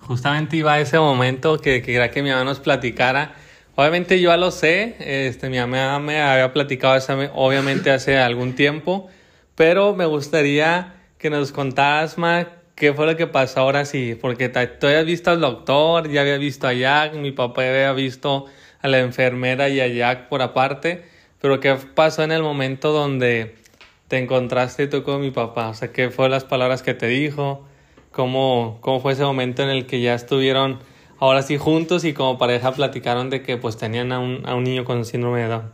[0.00, 3.34] Justamente iba a ese momento que, que quería que mi mamá nos platicara.
[3.76, 6.96] Obviamente yo ya lo sé, este, mi mamá me había platicado
[7.34, 9.08] obviamente hace algún tiempo,
[9.56, 14.48] pero me gustaría que nos contaras, Ma, qué fue lo que pasó ahora sí, porque
[14.48, 18.46] tú habías visto al doctor, ya había visto a Jack, mi papá había visto
[18.80, 21.04] a la enfermera y a Jack por aparte,
[21.44, 23.54] pero qué pasó en el momento donde
[24.08, 27.66] te encontraste tú con mi papá, o sea, qué fue las palabras que te dijo,
[28.12, 30.78] cómo, cómo fue ese momento en el que ya estuvieron
[31.18, 34.64] ahora sí juntos y como pareja platicaron de que pues tenían a un, a un
[34.64, 35.72] niño con síndrome de Down.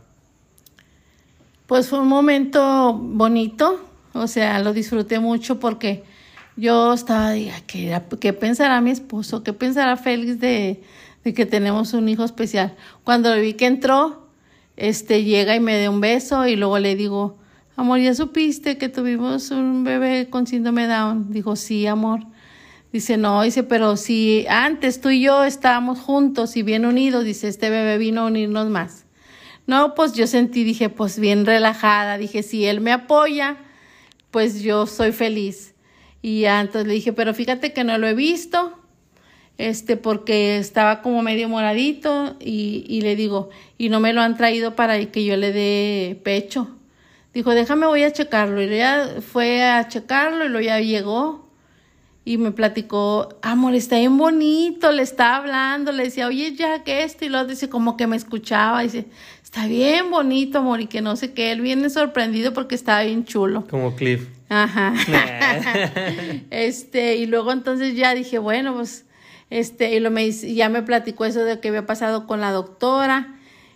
[1.67, 3.79] Pues fue un momento bonito,
[4.11, 6.03] o sea, lo disfruté mucho porque
[6.57, 9.41] yo estaba, diga, ¿qué, qué pensará mi esposo?
[9.41, 10.83] ¿Qué pensará Félix de,
[11.23, 12.75] de que tenemos un hijo especial?
[13.05, 14.20] Cuando vi que entró,
[14.81, 17.37] este llega y me dio un beso y luego le digo,
[17.75, 21.31] amor, ¿ya supiste que tuvimos un bebé con síndrome Down?
[21.31, 22.21] Dijo, sí, amor.
[22.91, 27.47] Dice, no, dice, pero si antes tú y yo estábamos juntos y bien unidos, dice,
[27.47, 29.05] este bebé vino a unirnos más.
[29.67, 33.57] No, pues yo sentí, dije, pues bien relajada, dije, si él me apoya,
[34.31, 35.75] pues yo soy feliz.
[36.23, 38.79] Y ya, entonces le dije, pero fíjate que no lo he visto,
[39.67, 44.35] este, porque estaba como medio moradito y, y le digo, y no me lo han
[44.35, 46.67] traído para que yo le dé pecho.
[47.33, 48.61] Dijo, déjame, voy a checarlo.
[48.61, 51.51] Y ya fue a checarlo y luego ya llegó
[52.23, 57.03] y me platicó, amor, está bien bonito, le estaba hablando, le decía, oye, ya que
[57.03, 59.07] esto y lo dice, como que me escuchaba, dice,
[59.43, 63.25] está bien bonito, amor, y que no sé qué, él viene sorprendido porque estaba bien
[63.25, 63.65] chulo.
[63.67, 64.27] Como Cliff.
[64.49, 64.93] Ajá.
[66.51, 69.05] este, y luego entonces ya dije, bueno, pues,
[69.51, 73.35] este, y lo me, ya me platicó eso de que había pasado con la doctora,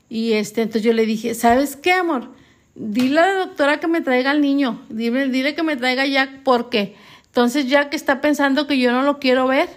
[0.09, 2.31] y este, entonces yo le dije, ¿sabes qué, amor?
[2.73, 6.43] Dile a la doctora que me traiga al niño, dile, dile que me traiga Jack,
[6.43, 9.67] porque entonces Jack está pensando que yo no lo quiero ver,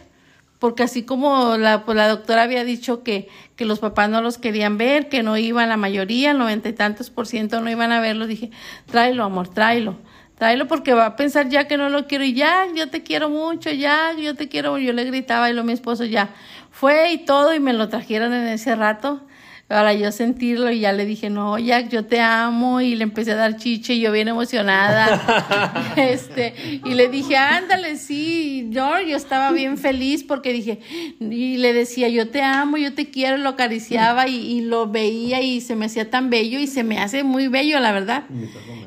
[0.61, 4.39] porque así como la, pues la doctora había dicho que, que los papás no los
[4.39, 7.91] querían ver, que no iban la mayoría, el noventa y tantos por ciento no iban
[7.91, 8.51] a verlo, dije,
[8.87, 9.97] tráelo, amor, tráelo,
[10.39, 13.29] tráelo porque va a pensar ya que no lo quiero y ya, yo te quiero
[13.29, 16.31] mucho, ya, yo te quiero, yo le gritaba y lo mi esposo ya
[16.71, 19.21] fue y todo y me lo trajeron en ese rato
[19.69, 23.33] para yo sentirlo y ya le dije, no, Jack, yo te amo y le empecé
[23.33, 25.93] a dar chiche y yo bien emocionada.
[25.97, 26.55] este,
[26.87, 30.81] y le dije, ándale, sí, yo, yo estaba bien feliz porque dije,
[31.21, 35.43] y le decía, yo te amo, yo te quiero, lo acariciaba y, y lo veía
[35.43, 38.25] y se me hacía tan bello y se me hace muy bello, la verdad.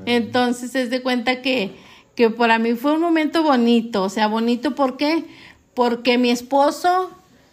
[0.08, 1.76] Entonces, es de cuenta que,
[2.16, 5.26] que para mí fue un momento bonito, o sea, bonito, ¿por qué?
[5.76, 7.12] Porque mi esposo,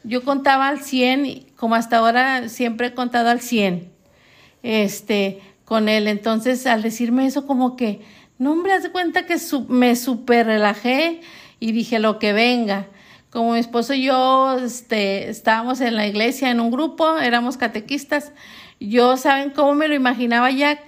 [0.08, 3.92] yo contaba al 100, y como hasta ahora siempre he contado al 100,
[4.62, 6.08] este, con él.
[6.08, 8.00] Entonces, al decirme eso, como que,
[8.38, 9.36] no, hombre, haz de cuenta que
[9.68, 11.20] me súper relajé
[11.60, 12.86] y dije, lo que venga.
[13.30, 18.32] Como mi esposo y yo este, estábamos en la iglesia en un grupo, éramos catequistas,
[18.80, 20.80] yo, ¿saben cómo me lo imaginaba ya?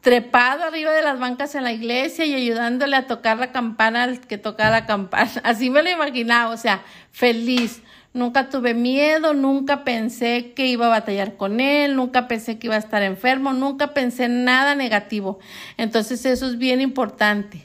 [0.00, 4.20] Trepado arriba de las bancas en la iglesia y ayudándole a tocar la campana al
[4.20, 5.30] que tocaba la campana.
[5.42, 7.82] Así me lo imaginaba, o sea, feliz.
[8.12, 12.74] Nunca tuve miedo, nunca pensé que iba a batallar con él, nunca pensé que iba
[12.74, 15.38] a estar enfermo, nunca pensé nada negativo.
[15.76, 17.62] Entonces eso es bien importante.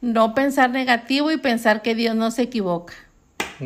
[0.00, 2.94] No pensar negativo y pensar que Dios no se equivoca.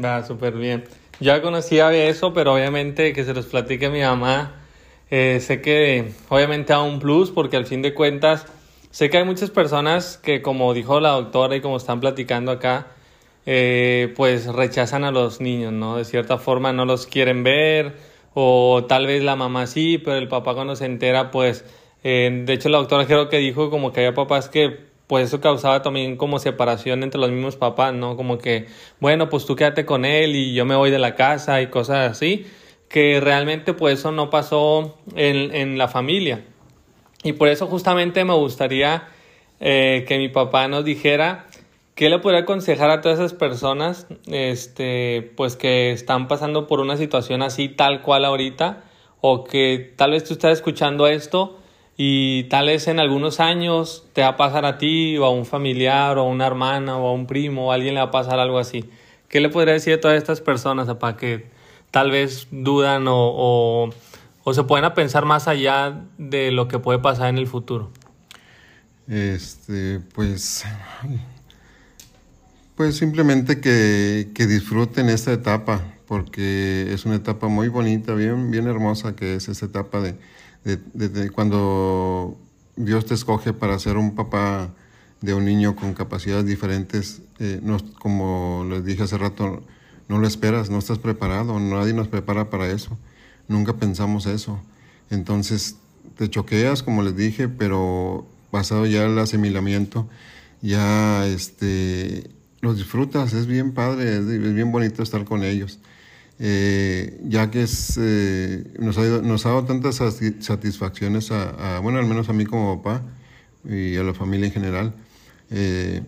[0.02, 0.84] Va, súper bien.
[1.20, 4.54] Ya conocía eso, pero obviamente que se los platique mi mamá,
[5.10, 8.46] eh, sé que obviamente da un plus porque al fin de cuentas
[8.90, 12.88] sé que hay muchas personas que como dijo la doctora y como están platicando acá,
[13.46, 15.96] eh, pues rechazan a los niños, ¿no?
[15.96, 17.94] De cierta forma no los quieren ver
[18.34, 21.64] o tal vez la mamá sí, pero el papá cuando se entera, pues,
[22.02, 25.40] eh, de hecho la doctora creo que dijo como que había papás que pues eso
[25.40, 28.16] causaba también como separación entre los mismos papás, ¿no?
[28.16, 28.66] Como que,
[29.00, 32.10] bueno, pues tú quédate con él y yo me voy de la casa y cosas
[32.10, 32.46] así,
[32.88, 36.44] que realmente pues eso no pasó en, en la familia.
[37.22, 39.08] Y por eso justamente me gustaría
[39.60, 41.46] eh, que mi papá nos dijera
[41.94, 46.96] qué le podría aconsejar a todas esas personas, este, pues que están pasando por una
[46.96, 48.82] situación así tal cual ahorita,
[49.20, 51.58] o que tal vez tú estás escuchando esto
[51.96, 55.46] y tal vez en algunos años te va a pasar a ti o a un
[55.46, 58.10] familiar o a una hermana o a un primo o a alguien le va a
[58.10, 58.84] pasar algo así.
[59.28, 61.46] ¿Qué le podría decir a todas estas personas para que
[61.90, 63.90] tal vez dudan o, o,
[64.42, 67.90] o se pueden a pensar más allá de lo que puede pasar en el futuro?
[69.06, 70.64] Este, pues,
[72.76, 78.66] pues simplemente que, que disfruten esta etapa, porque es una etapa muy bonita, bien, bien
[78.66, 80.16] hermosa, que es esa etapa de
[81.32, 82.36] cuando
[82.76, 84.70] Dios te escoge para ser un papá
[85.20, 89.62] de un niño con capacidades diferentes, eh, no- como les dije hace rato,
[90.08, 92.98] no lo esperas, no estás preparado, nadie nos prepara para eso,
[93.48, 94.60] nunca pensamos eso.
[95.10, 95.76] Entonces
[96.16, 100.08] te choqueas, como les dije, pero pasado ya el asimilamiento,
[100.62, 102.30] ya este,
[102.64, 105.78] los disfrutas, es bien padre, es, bien bonito estar con ellos.
[106.40, 107.64] Eh, ya que
[107.98, 109.96] eh, nos, ha, dado tantas
[110.40, 113.02] satisfacciones, a, a, bueno, al menos a mí como papá
[113.68, 114.94] y a la familia en general.
[115.50, 116.02] Eh,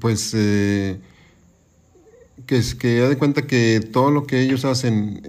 [0.00, 0.98] pues que,
[2.48, 5.22] es, que ya de cuenta que todo lo que ellos hacen,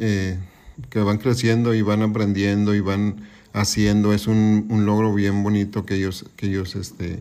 [0.89, 5.85] que van creciendo y van aprendiendo y van haciendo, es un, un logro bien bonito
[5.85, 7.19] que ellos, que ellos, este,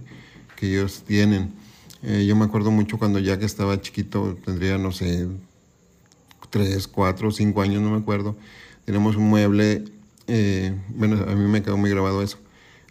[0.57, 1.68] que ellos tienen.
[2.03, 5.27] Yo me acuerdo mucho cuando ya que estaba chiquito, tendría, no sé,
[6.51, 8.37] tres, cuatro, cinco años, no me acuerdo,
[8.85, 9.85] tenemos un mueble,
[10.27, 12.39] eh, bueno, a mí me quedó muy grabado eso.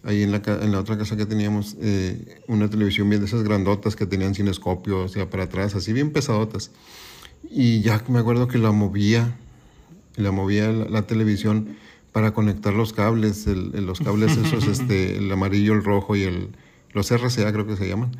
[0.03, 3.43] Ahí en la, en la otra casa que teníamos eh, una televisión bien de esas
[3.43, 6.71] grandotas que tenían cinescopio, o sea, para atrás, así bien pesadotas.
[7.49, 9.37] Y ya me acuerdo que la movía,
[10.15, 11.77] la movía la, televisión
[12.11, 16.49] para conectar los cables, los cables esos, este, el amarillo, el rojo y el,
[16.93, 18.11] los RCA creo que se llaman.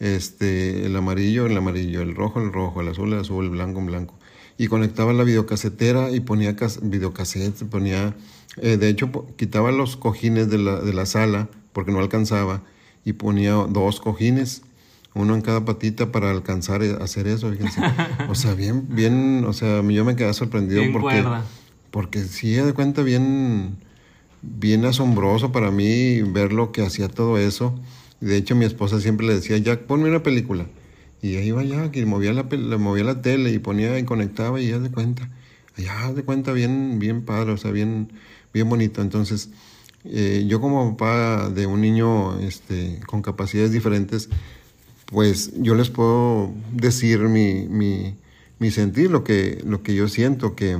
[0.00, 3.80] Este, el amarillo, el amarillo, el rojo, el rojo, el azul, el azul, el blanco,
[3.80, 4.14] el blanco
[4.60, 8.14] y conectaba la videocasetera y ponía videocassettes, ponía,
[8.58, 12.60] eh, de hecho quitaba los cojines de la, de la sala porque no alcanzaba
[13.02, 14.60] y ponía dos cojines,
[15.14, 17.80] uno en cada patita para alcanzar a hacer eso, fíjense.
[18.28, 21.24] O sea, bien, bien, o sea, yo me quedé sorprendido porque,
[21.90, 23.78] porque sí, de cuenta bien,
[24.42, 27.80] bien asombroso para mí ver lo que hacía todo eso.
[28.20, 30.66] De hecho, mi esposa siempre le decía, Jack, ponme una película.
[31.22, 32.44] Y ahí iba ya, que movía la,
[32.78, 35.30] movía la tele y ponía y conectaba y ya de cuenta.
[35.76, 38.12] Ya de cuenta bien, bien padre, o sea, bien,
[38.52, 39.02] bien bonito.
[39.02, 39.50] Entonces,
[40.04, 44.28] eh, yo como papá de un niño este, con capacidades diferentes,
[45.06, 48.16] pues yo les puedo decir mi, mi,
[48.58, 50.78] mi sentir, lo que, lo que yo siento, que,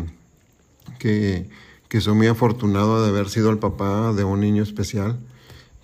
[0.99, 1.49] que,
[1.89, 5.19] que soy muy afortunado de haber sido el papá de un niño especial,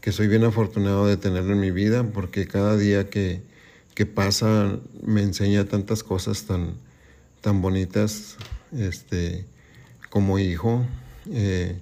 [0.06, 3.42] que soy bien afortunado de tenerlo en mi vida, porque cada día que,
[3.92, 6.74] que pasa me enseña tantas cosas tan,
[7.40, 8.36] tan bonitas
[8.78, 9.46] este,
[10.08, 10.86] como hijo.
[11.32, 11.80] Eh,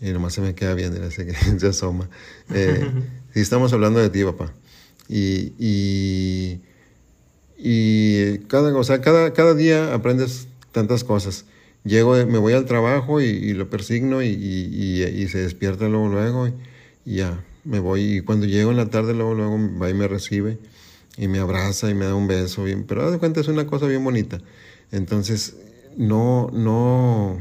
[0.00, 2.08] y nomás se me queda bien, sé que se asoma.
[2.54, 2.88] Eh,
[3.34, 4.54] sí, estamos hablando de ti, papá.
[5.08, 6.60] Y, y,
[7.58, 11.46] y cada, o sea, cada, cada día aprendes tantas cosas.
[11.82, 16.48] Llego, me voy al trabajo y, lo persigno y, y, se despierta luego, luego
[17.14, 18.16] ya, me voy.
[18.16, 20.58] Y cuando llego en la tarde, luego, luego va y me recibe
[21.18, 23.86] y me abraza y me da un beso, bien, pero de cuenta es una cosa
[23.86, 24.40] bien bonita.
[24.92, 25.56] Entonces,
[25.96, 27.38] no, no,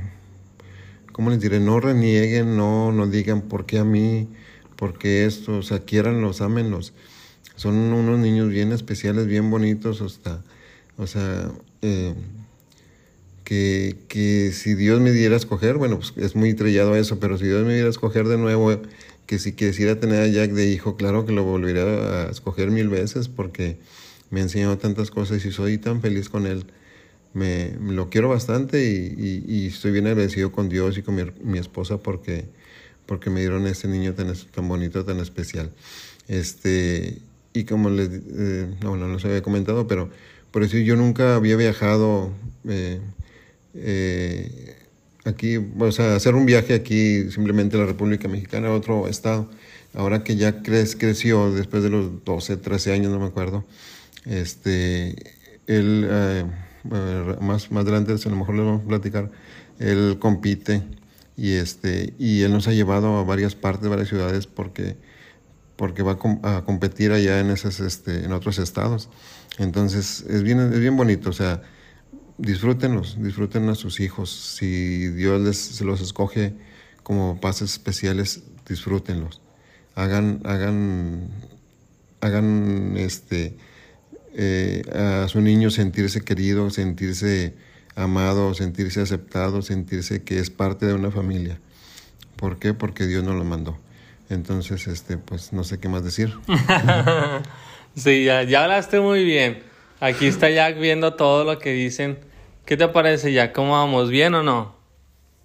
[1.12, 1.60] ¿cómo les diré?
[1.60, 4.28] No renieguen, no, no digan por qué a mí,
[4.76, 6.94] por qué esto, o sea, quieranlos, ámenlos.
[7.56, 10.44] Son unos niños bien especiales, bien bonitos, hasta,
[10.98, 11.52] o sea,
[11.84, 12.16] eh,
[13.44, 17.38] que, que, si Dios me diera a escoger, bueno, pues es muy trillado eso, pero
[17.38, 18.72] si Dios me diera a escoger de nuevo,
[19.28, 22.88] que si quisiera tener a Jack de hijo, claro que lo volvería a escoger mil
[22.88, 23.78] veces porque
[24.30, 26.66] me ha enseñado tantas cosas y soy tan feliz con él.
[27.34, 32.46] Me, lo quiero bastante y, estoy bien agradecido con Dios y con mi, esposa porque,
[33.06, 34.34] porque me dieron este niño tan,
[34.68, 35.72] bonito, tan especial.
[36.30, 37.20] Este,
[37.54, 40.10] y como les, eh, no, no había comentado, pero
[40.52, 42.32] por eso yo nunca había viajado
[42.68, 43.02] eh,
[43.74, 44.87] eh,
[45.28, 49.50] aquí, o sea, hacer un viaje aquí simplemente a la República Mexicana, a otro estado.
[49.94, 53.66] Ahora que ya creció después de los 12, 13 años, no me acuerdo,
[54.26, 55.16] este,
[55.66, 56.46] él, eh,
[57.42, 59.32] más, más adelante, a lo mejor le vamos a platicar,
[59.80, 60.84] él compite
[61.36, 64.98] y, este, y él nos ha llevado a varias partes, varias ciudades porque,
[65.76, 69.10] porque va a, competir allá en, esas, este, en otros estados.
[69.58, 71.62] Entonces, es bien, es bien bonito, o sea,
[72.38, 74.30] disfrútenlos, disfruten a sus hijos.
[74.30, 76.54] Si Dios les, se los escoge
[77.04, 79.42] como pases especiales, disfrútenlos.
[79.96, 81.30] Hagan, hagan,
[82.22, 83.58] hagan este,
[84.34, 87.56] eh, a su niño sentirse querido, sentirse
[87.96, 91.60] amado, sentirse aceptado, sentirse que es parte de una familia.
[92.36, 92.74] ¿Por qué?
[92.74, 93.80] Porque Dios nos lo mandó.
[94.30, 96.34] Entonces, este, pues no sé qué más decir.
[97.96, 99.64] sí, ya, ya hablaste muy bien.
[100.00, 102.27] Aquí está Jack viendo todo lo que dicen
[102.68, 103.54] ¿Qué te parece ya?
[103.54, 104.10] ¿Cómo vamos?
[104.10, 104.76] ¿Bien o no?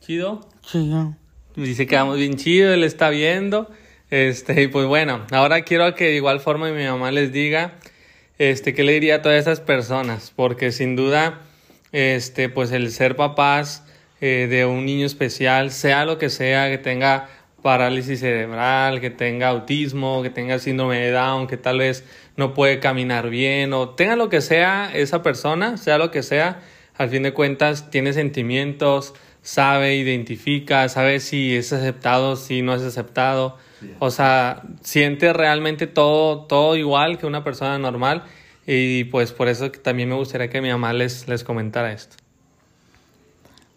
[0.01, 0.41] ¿Chido?
[0.61, 1.15] Chido.
[1.55, 3.71] Dice que vamos bien chido, él está viendo.
[4.11, 7.75] Este, y pues bueno, ahora quiero que de igual forma mi mamá les diga,
[8.39, 11.43] este, qué le diría a todas esas personas, porque sin duda,
[11.93, 13.85] este, pues el ser papás
[14.21, 17.29] eh, de un niño especial, sea lo que sea, que tenga
[17.63, 22.05] parálisis cerebral, que tenga autismo, que tenga síndrome de Down, que tal vez
[22.37, 26.61] no puede caminar bien, o tenga lo que sea esa persona, sea lo que sea,
[26.97, 32.83] al fin de cuentas tiene sentimientos, sabe, identifica, sabe si es aceptado, si no es
[32.83, 33.59] aceptado.
[33.99, 38.23] O sea, siente realmente todo, todo igual que una persona normal.
[38.67, 42.17] Y pues por eso también me gustaría que mi mamá les, les comentara esto.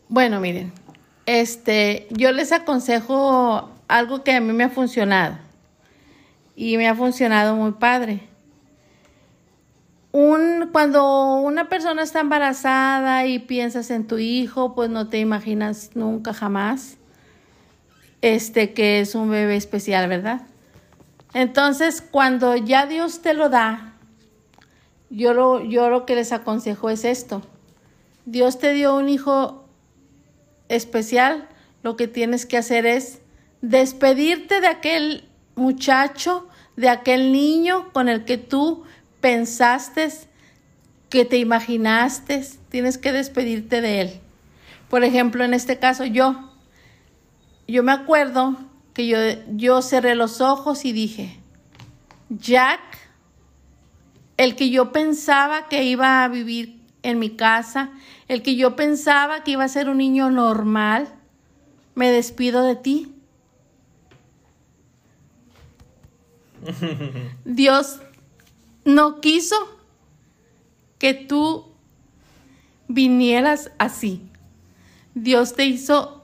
[0.07, 0.71] Bueno, miren,
[1.25, 5.39] este, yo les aconsejo algo que a mí me ha funcionado.
[6.55, 8.21] Y me ha funcionado muy padre.
[10.17, 15.89] Un, cuando una persona está embarazada y piensas en tu hijo, pues no te imaginas
[15.93, 16.95] nunca jamás
[18.21, 20.43] este que es un bebé especial, ¿verdad?
[21.33, 23.97] Entonces, cuando ya Dios te lo da,
[25.09, 27.41] yo lo, yo lo que les aconsejo es esto.
[28.25, 29.67] Dios te dio un hijo
[30.69, 31.49] especial,
[31.83, 33.19] lo que tienes que hacer es
[33.59, 36.47] despedirte de aquel muchacho,
[36.77, 38.85] de aquel niño con el que tú
[39.21, 40.09] pensaste,
[41.09, 44.19] que te imaginaste, tienes que despedirte de él.
[44.89, 46.51] Por ejemplo, en este caso yo,
[47.67, 48.57] yo me acuerdo
[48.93, 49.17] que yo,
[49.55, 51.39] yo cerré los ojos y dije,
[52.29, 52.81] Jack,
[54.37, 57.91] el que yo pensaba que iba a vivir en mi casa,
[58.27, 61.07] el que yo pensaba que iba a ser un niño normal,
[61.93, 63.15] me despido de ti.
[67.45, 67.99] Dios
[68.85, 69.55] no quiso
[70.99, 71.65] que tú
[72.87, 74.21] vinieras así.
[75.15, 76.23] Dios te hizo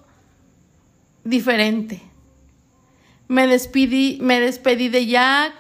[1.24, 2.02] diferente.
[3.28, 5.54] Me despedí, me despedí de Jack.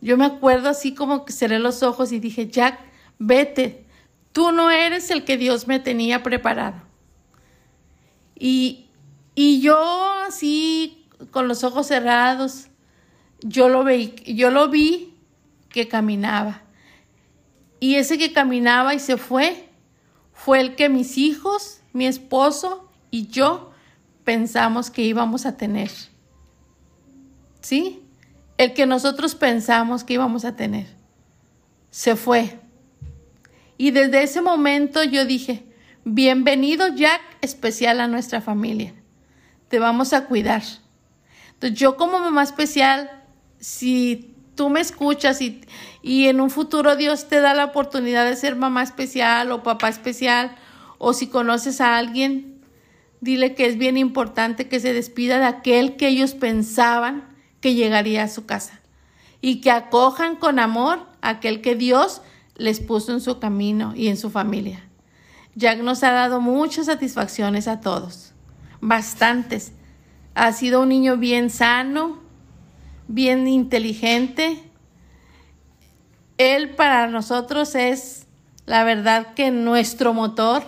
[0.00, 2.78] Yo me acuerdo así como que cerré los ojos y dije, Jack,
[3.18, 3.84] vete.
[4.32, 6.82] Tú no eres el que Dios me tenía preparado.
[8.38, 8.86] Y,
[9.34, 9.78] y yo
[10.26, 12.68] así, con los ojos cerrados,
[13.40, 15.11] yo lo, vi, yo lo vi
[15.72, 16.62] que caminaba.
[17.80, 19.68] Y ese que caminaba y se fue,
[20.32, 23.72] fue el que mis hijos, mi esposo y yo
[24.24, 25.90] pensamos que íbamos a tener.
[27.60, 28.02] ¿Sí?
[28.58, 30.86] El que nosotros pensamos que íbamos a tener.
[31.90, 32.60] Se fue.
[33.76, 35.64] Y desde ese momento yo dije,
[36.04, 38.94] bienvenido Jack especial a nuestra familia.
[39.68, 40.62] Te vamos a cuidar.
[41.54, 43.10] Entonces yo como mamá especial,
[43.58, 45.62] si tú me escuchas y,
[46.02, 49.88] y en un futuro Dios te da la oportunidad de ser mamá especial o papá
[49.88, 50.56] especial,
[50.98, 52.60] o si conoces a alguien,
[53.20, 57.28] dile que es bien importante que se despida de aquel que ellos pensaban
[57.60, 58.80] que llegaría a su casa
[59.40, 62.22] y que acojan con amor aquel que Dios
[62.56, 64.84] les puso en su camino y en su familia.
[65.54, 68.32] Jack nos ha dado muchas satisfacciones a todos,
[68.80, 69.72] bastantes.
[70.34, 72.21] Ha sido un niño bien sano,
[73.08, 74.62] bien inteligente.
[76.38, 78.26] Él para nosotros es
[78.66, 80.64] la verdad que nuestro motor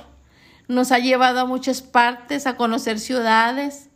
[0.68, 3.88] nos ha llevado a muchas partes, a conocer ciudades.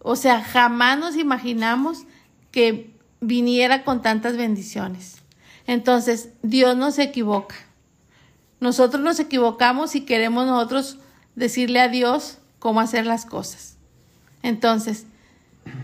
[0.00, 2.04] O sea, jamás nos imaginamos
[2.50, 5.22] que viniera con tantas bendiciones.
[5.66, 7.54] Entonces, Dios no se equivoca.
[8.60, 10.98] Nosotros nos equivocamos y queremos nosotros
[11.34, 13.76] decirle a Dios cómo hacer las cosas.
[14.42, 15.06] Entonces,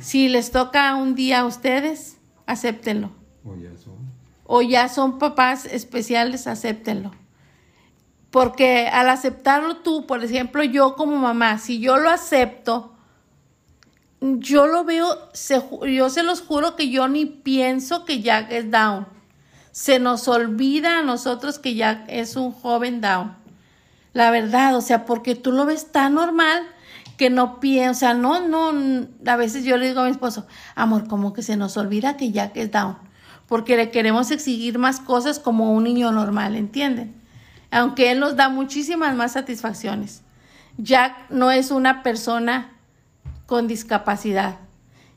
[0.01, 3.11] si les toca un día a ustedes, acéptenlo.
[3.45, 3.95] O ya son.
[4.45, 7.13] O ya son papás especiales, acéptenlo.
[8.31, 12.95] Porque al aceptarlo tú, por ejemplo, yo como mamá, si yo lo acepto,
[14.21, 15.63] yo lo veo, se,
[15.95, 19.07] yo se los juro que yo ni pienso que Jack es down.
[19.71, 23.37] Se nos olvida a nosotros que Jack es un joven down.
[24.13, 26.67] La verdad, o sea, porque tú lo ves tan normal
[27.19, 28.73] que no piensa, no, no,
[29.27, 30.47] a veces yo le digo a mi esposo,
[30.77, 32.97] amor, como que se nos olvida que Jack es down,
[33.49, 37.21] porque le queremos exigir más cosas como un niño normal, ¿entienden?
[37.73, 40.23] Aunque él nos da muchísimas más satisfacciones.
[40.79, 42.73] Jack no es una persona
[43.47, 44.61] con discapacidad.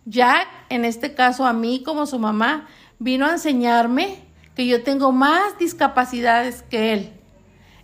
[0.05, 4.25] Jack, en este caso a mí como su mamá, vino a enseñarme
[4.55, 7.13] que yo tengo más discapacidades que él.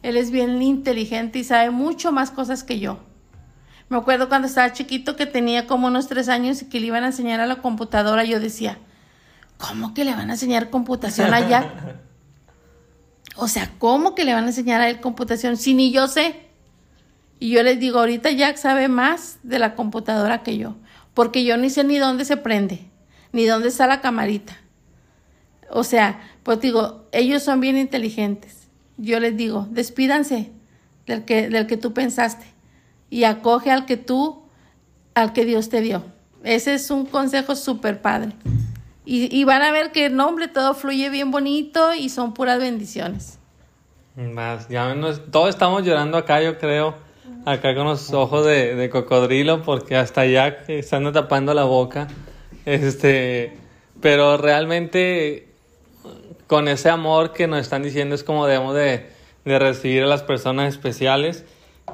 [0.02, 3.07] Él es bien inteligente y sabe mucho más cosas que yo.
[3.90, 7.04] Me acuerdo cuando estaba chiquito que tenía como unos tres años y que le iban
[7.04, 8.26] a enseñar a la computadora.
[8.26, 8.80] Yo decía,
[9.58, 11.72] ¿cómo que le van a enseñar computación a Jack?
[13.40, 16.48] O sea, ¿cómo que le van a enseñar a él computación si ni yo sé?
[17.40, 20.76] Y yo les digo, ahorita Jack sabe más de la computadora que yo,
[21.14, 22.90] porque yo ni sé ni dónde se prende,
[23.34, 24.58] ni dónde está la camarita.
[25.70, 28.70] O sea, pues digo, ellos son bien inteligentes.
[28.98, 30.52] Yo les digo, despídanse
[31.06, 32.57] del que, del que tú pensaste
[33.10, 34.44] y acoge al que tú,
[35.16, 36.04] al que Dios te dio.
[36.44, 38.34] Ese es un consejo súper padre.
[39.06, 42.60] Y, y, van a ver que el nombre todo fluye bien bonito y son puras
[42.60, 43.40] bendiciones.
[44.16, 46.96] Más, ya nos, todos estamos llorando acá, yo creo,
[47.46, 52.08] acá con los ojos de, de cocodrilo, porque hasta ya están tapando la boca.
[52.66, 53.58] Este,
[54.02, 55.48] pero realmente
[56.48, 59.10] con ese amor que nos están diciendo es como debemos de,
[59.46, 61.46] de recibir a las personas especiales.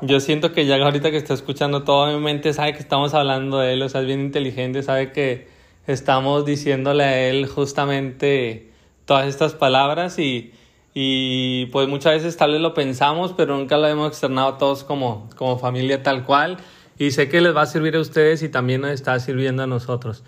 [0.01, 3.59] Yo siento que ya ahorita que está escuchando todo mi mente sabe que estamos hablando
[3.59, 5.47] de él, o sea, es bien inteligente, sabe que
[5.87, 8.71] estamos diciéndole a él justamente
[9.05, 10.51] todas estas palabras y,
[10.93, 15.29] y pues muchas veces tal vez lo pensamos, pero nunca lo hemos externado todos como,
[15.37, 16.57] como familia tal cual.
[16.97, 19.67] Y sé que les va a servir a ustedes y también nos está sirviendo a
[19.67, 20.23] nosotros.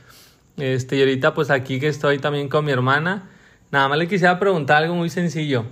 [0.57, 3.29] Este, y ahorita pues aquí que estoy también con mi hermana,
[3.71, 5.65] nada más le quisiera preguntar algo muy sencillo.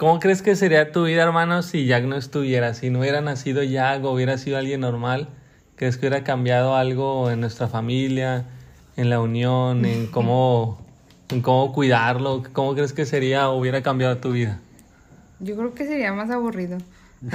[0.00, 2.72] ¿Cómo crees que sería tu vida, hermano, si Jack no estuviera?
[2.72, 5.28] Si no hubiera nacido Jack o hubiera sido alguien normal,
[5.76, 8.46] ¿crees que hubiera cambiado algo en nuestra familia,
[8.96, 10.78] en la unión, en cómo,
[11.28, 12.42] en cómo cuidarlo?
[12.54, 14.58] ¿Cómo crees que sería o hubiera cambiado tu vida?
[15.38, 16.78] Yo creo que sería más aburrido.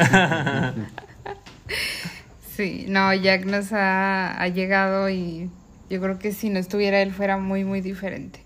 [2.55, 5.51] sí, no, Jack nos ha, ha llegado y
[5.91, 8.39] yo creo que si no estuviera él fuera muy, muy diferente.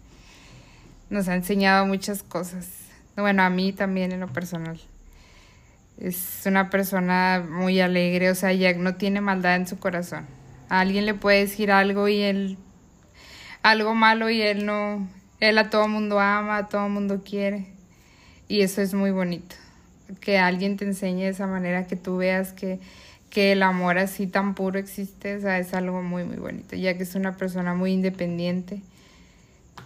[1.09, 2.78] Nos ha enseñado muchas cosas.
[3.19, 4.79] Bueno, a mí también en lo personal.
[5.97, 10.25] Es una persona muy alegre, o sea, Jack no tiene maldad en su corazón.
[10.69, 12.57] A alguien le puede decir algo y él
[13.61, 15.07] algo malo y él no
[15.39, 17.67] él a todo mundo ama, a todo mundo quiere.
[18.47, 19.55] Y eso es muy bonito.
[20.21, 22.79] Que alguien te enseñe de esa manera que tú veas que
[23.29, 26.97] que el amor así tan puro existe, o sea, es algo muy, muy bonito, ya
[26.97, 28.81] que es una persona muy independiente,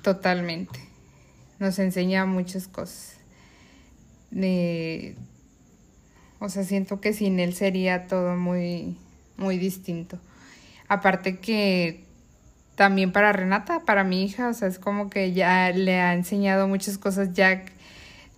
[0.01, 0.79] totalmente.
[1.59, 3.17] Nos enseña muchas cosas.
[6.39, 8.97] O sea, siento que sin él sería todo muy,
[9.37, 10.17] muy distinto.
[10.87, 12.03] Aparte que
[12.75, 16.67] también para Renata, para mi hija, o sea, es como que ya le ha enseñado
[16.67, 17.63] muchas cosas, ya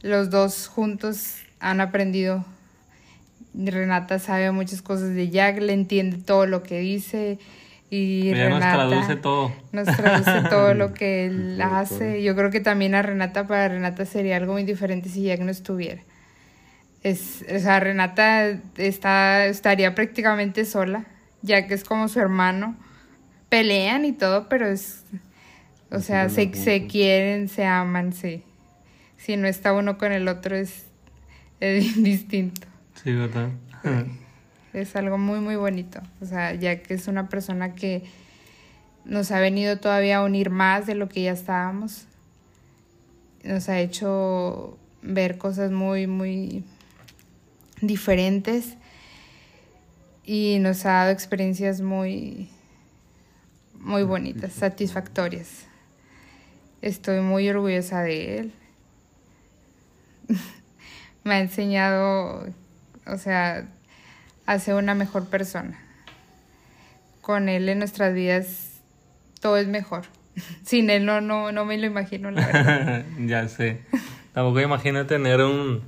[0.01, 2.45] los dos juntos han aprendido
[3.57, 7.39] Renata sabe muchas cosas de Jack, le entiende todo lo que dice
[7.95, 9.51] y Renata nos traduce todo.
[9.71, 12.21] Nos traduce todo lo que él hace.
[12.23, 15.51] Yo creo que también a Renata, para Renata sería algo muy diferente si Jack no
[15.51, 16.01] estuviera.
[17.03, 21.05] Es, o sea, Renata está, estaría prácticamente sola,
[21.41, 22.75] ya que es como su hermano.
[23.49, 25.03] Pelean y todo, pero es,
[25.91, 28.43] o sea, se, se quieren, se aman, sí.
[29.17, 30.87] Si no está uno con el otro es,
[31.59, 32.67] es distinto.
[33.01, 33.49] Sí, ¿verdad?
[34.75, 36.01] Es algo muy, muy bonito.
[36.21, 38.03] O sea, ya que es una persona que
[39.05, 42.05] nos ha venido todavía a unir más de lo que ya estábamos.
[43.43, 46.63] Nos ha hecho ver cosas muy, muy
[47.81, 48.75] diferentes
[50.23, 52.49] y nos ha dado experiencias muy,
[53.79, 55.67] muy bonitas, satisfactorias.
[56.81, 58.53] Estoy muy orgullosa de él.
[61.23, 62.45] Me ha enseñado
[63.07, 63.67] o sea,
[64.45, 65.79] hace una mejor persona.
[67.21, 68.81] Con él en nuestras vidas
[69.41, 70.03] todo es mejor.
[70.63, 73.05] Sin él no, no, no me lo imagino, la verdad.
[73.19, 73.81] ya sé.
[74.33, 75.81] Tampoco imagino tener un,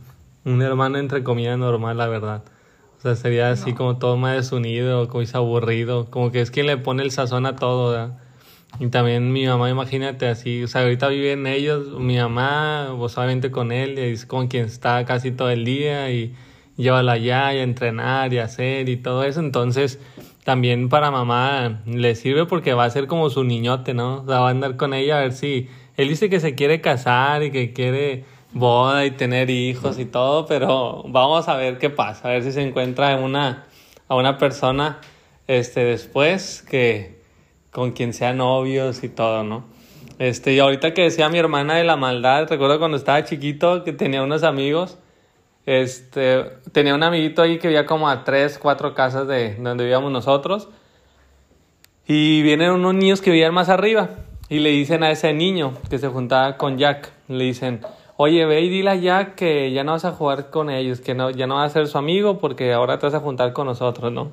[0.46, 2.44] un hermano entre comillas normal, la verdad.
[2.98, 6.78] O sea, sería así como todo más desunido, como aburrido, como que es quien le
[6.78, 8.18] pone el sazón a todo, ¿verdad?
[8.80, 13.50] Y también mi mamá, imagínate así, o sea, ahorita viven ellos, mi mamá, pues obviamente
[13.50, 16.36] con él, es con quien está casi todo el día y
[16.78, 19.40] llévala allá y entrenar y hacer y todo eso.
[19.40, 20.00] Entonces,
[20.44, 24.22] también para mamá le sirve porque va a ser como su niñote, ¿no?
[24.22, 25.70] O sea, va a andar con ella a ver si.
[25.98, 28.24] Él dice que se quiere casar y que quiere
[28.54, 32.52] boda y tener hijos y todo, pero vamos a ver qué pasa, a ver si
[32.52, 33.66] se encuentra una,
[34.08, 35.00] a una persona
[35.48, 37.18] este, después que
[37.72, 39.66] con quien sean novios y todo, ¿no?
[40.20, 43.94] Este, y ahorita que decía mi hermana de la maldad, recuerdo cuando estaba chiquito que
[43.94, 44.98] tenía unos amigos
[45.68, 50.10] este, tenía un amiguito ahí que vivía como a tres, cuatro casas de donde vivíamos
[50.14, 50.70] nosotros.
[52.08, 54.12] Y vienen unos niños que vivían más arriba.
[54.48, 57.82] Y le dicen a ese niño que se juntaba con Jack, le dicen,
[58.16, 61.14] oye, ve y dile a Jack que ya no vas a jugar con ellos, que
[61.14, 63.68] no, ya no vas a ser su amigo porque ahora te vas a juntar con
[63.68, 64.32] nosotros, ¿no?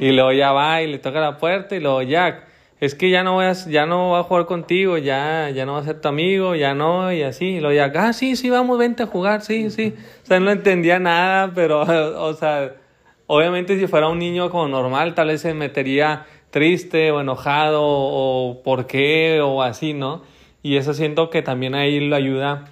[0.00, 2.47] Y luego ya va y le toca la puerta y luego Jack,
[2.80, 5.72] es que ya no voy a, ya no voy a jugar contigo, ya, ya no
[5.72, 7.46] va a ser tu amigo, ya no, y así.
[7.56, 9.94] Y lo ya, ah, sí, sí, vamos, vente a jugar, sí, sí.
[10.22, 11.80] O sea, no entendía nada, pero,
[12.22, 12.74] o sea,
[13.26, 18.62] obviamente si fuera un niño como normal, tal vez se metería triste o enojado o
[18.62, 20.22] por qué o así, ¿no?
[20.62, 22.66] Y eso siento que también ahí lo ayuda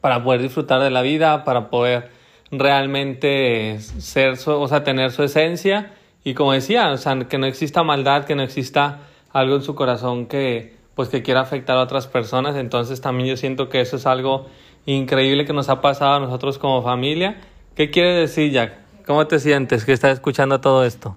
[0.00, 2.10] para poder disfrutar de la vida, para poder
[2.52, 5.92] realmente ser, o sea, tener su esencia.
[6.22, 9.00] Y como decía, o sea, que no exista maldad, que no exista
[9.34, 12.56] algo en su corazón que pues que quiera afectar a otras personas.
[12.56, 14.46] Entonces también yo siento que eso es algo
[14.86, 17.40] increíble que nos ha pasado a nosotros como familia.
[17.74, 18.78] ¿Qué quiere decir, Jack?
[19.06, 21.16] ¿Cómo te sientes que estás escuchando todo esto?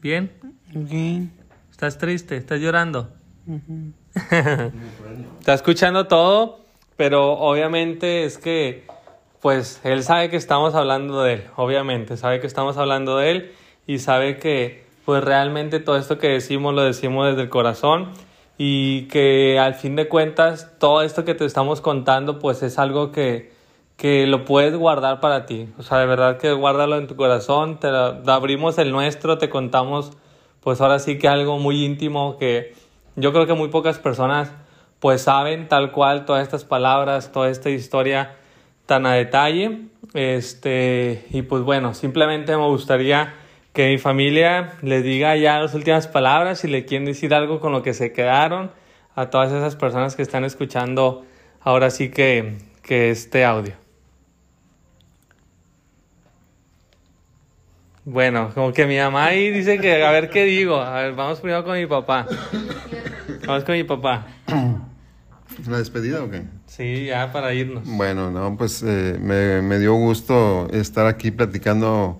[0.00, 0.30] ¿Bien?
[0.72, 1.32] Bien.
[1.70, 2.36] ¿Estás triste?
[2.36, 3.08] ¿Estás llorando?
[5.38, 6.60] Está escuchando todo,
[6.96, 8.86] pero obviamente es que,
[9.40, 13.52] pues, él sabe que estamos hablando de él, obviamente, sabe que estamos hablando de él
[13.86, 18.10] y sabe que, pues, realmente todo esto que decimos lo decimos desde el corazón
[18.58, 23.10] y que al fin de cuentas todo esto que te estamos contando, pues, es algo
[23.10, 23.50] que,
[23.96, 25.70] que lo puedes guardar para ti.
[25.78, 30.12] O sea, de verdad que guárdalo en tu corazón, te abrimos el nuestro, te contamos,
[30.60, 32.74] pues, ahora sí que algo muy íntimo que
[33.16, 34.52] yo creo que muy pocas personas
[34.98, 38.36] pues saben tal cual todas estas palabras, toda esta historia
[38.84, 39.84] tan a detalle.
[40.12, 43.47] Este, y pues bueno, simplemente me gustaría
[43.78, 47.70] que mi familia les diga ya las últimas palabras, si le quieren decir algo con
[47.70, 48.72] lo que se quedaron,
[49.14, 51.24] a todas esas personas que están escuchando
[51.60, 53.74] ahora sí que, que este audio.
[58.04, 60.80] Bueno, como que mi mamá ahí dice que a ver qué digo.
[60.80, 62.26] A ver, vamos primero con mi papá.
[63.46, 64.26] Vamos con mi papá.
[65.68, 66.42] ¿La despedida o qué?
[66.66, 67.84] Sí, ya para irnos.
[67.86, 72.18] Bueno, no, pues eh, me, me, dio gusto estar aquí platicando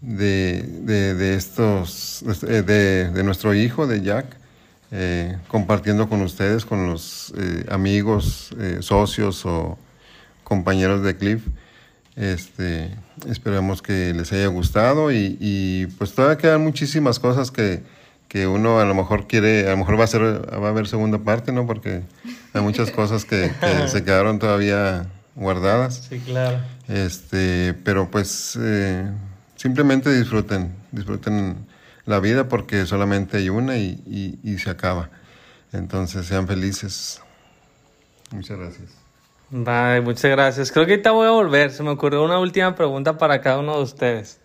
[0.00, 2.62] de, de, de estos, de,
[3.10, 4.26] de, nuestro hijo, de Jack,
[4.90, 9.78] eh, compartiendo con ustedes, con los eh, amigos, eh, socios o
[10.44, 11.42] compañeros de Cliff.
[12.14, 12.90] Este,
[13.28, 17.82] esperamos que les haya gustado y, y pues todavía quedan muchísimas cosas que,
[18.28, 20.86] que uno a lo mejor quiere, a lo mejor va a ser, va a haber
[20.86, 21.66] segunda parte, ¿no?
[21.66, 22.02] Porque
[22.54, 26.06] hay muchas cosas que, que se quedaron todavía guardadas.
[26.08, 26.60] Sí, claro.
[26.88, 29.10] Este, pero pues eh,
[29.56, 31.66] simplemente disfruten, disfruten
[32.04, 35.10] la vida porque solamente hay una y, y, se acaba.
[35.72, 37.20] Entonces sean felices.
[38.30, 38.90] Muchas gracias.
[39.50, 40.72] Bye, muchas gracias.
[40.72, 41.70] Creo que ahorita voy a volver.
[41.70, 44.40] Se me ocurrió una última pregunta para cada uno de ustedes.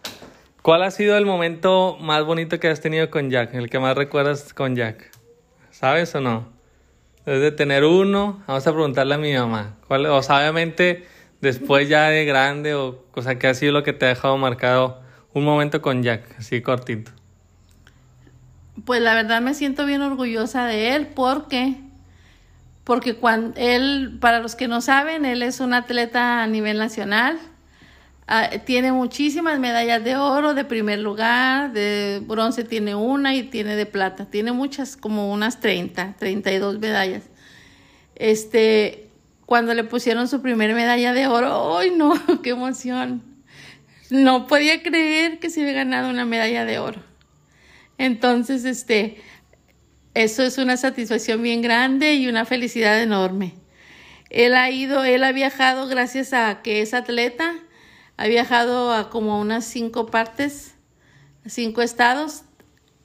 [0.62, 3.54] ¿Cuál ha sido el momento más bonito que has tenido con Jack?
[3.54, 5.12] El que más recuerdas con Jack.
[5.72, 6.50] ¿Sabes o no?
[7.26, 9.78] Desde de tener uno, vamos a preguntarle a mi mamá.
[9.88, 11.08] ¿Cuál, o sea, obviamente,
[11.42, 15.02] después ya de grande, o cosa que ha sido lo que te ha dejado marcado
[15.34, 17.12] un momento con Jack, así cortito.
[18.86, 21.78] Pues la verdad me siento bien orgullosa de él porque
[22.84, 27.38] porque cuando él, para los que no saben, él es un atleta a nivel nacional.
[28.28, 33.76] Uh, tiene muchísimas medallas de oro, de primer lugar, de bronce tiene una y tiene
[33.76, 34.26] de plata.
[34.26, 37.24] Tiene muchas, como unas 30, 32 medallas.
[38.16, 39.11] Este,
[39.52, 42.14] cuando le pusieron su primer medalla de oro, ¡ay no!
[42.42, 43.22] ¡Qué emoción!
[44.10, 47.04] No podía creer que se había ganado una medalla de oro.
[47.98, 49.22] Entonces, este,
[50.14, 53.56] eso es una satisfacción bien grande y una felicidad enorme.
[54.30, 57.54] Él ha ido, él ha viajado gracias a que es atleta,
[58.16, 60.76] ha viajado a como unas cinco partes,
[61.46, 62.44] cinco estados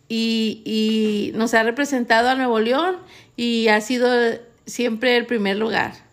[0.08, 2.98] y, y nos ha representado a Nuevo León
[3.36, 4.08] y ha sido
[4.64, 6.05] siempre el primer lugar.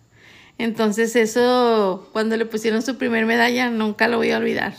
[0.58, 4.76] Entonces eso, cuando le pusieron su primer medalla, nunca lo voy a olvidar.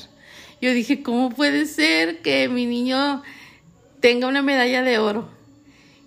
[0.60, 3.22] Yo dije, ¿cómo puede ser que mi niño
[4.00, 5.28] tenga una medalla de oro?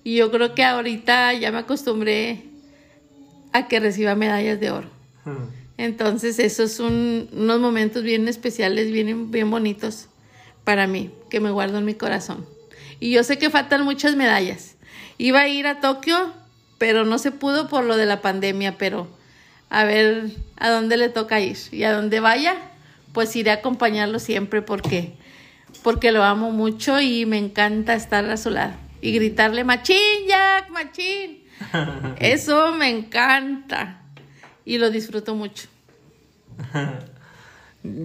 [0.03, 2.43] Y yo creo que ahorita ya me acostumbré
[3.51, 4.89] a que reciba medallas de oro.
[5.77, 10.07] Entonces, esos son unos momentos bien especiales, bien, bien bonitos
[10.63, 12.45] para mí, que me guardo en mi corazón.
[12.99, 14.75] Y yo sé que faltan muchas medallas.
[15.17, 16.33] Iba a ir a Tokio,
[16.77, 19.07] pero no se pudo por lo de la pandemia, pero
[19.69, 21.57] a ver a dónde le toca ir.
[21.71, 22.55] Y a donde vaya,
[23.13, 25.13] pues iré a acompañarlo siempre porque,
[25.83, 30.69] porque lo amo mucho y me encanta estar a su lado y gritarle machín, Jack,
[30.69, 31.43] machín.
[32.19, 34.01] Eso me encanta
[34.65, 35.67] y lo disfruto mucho.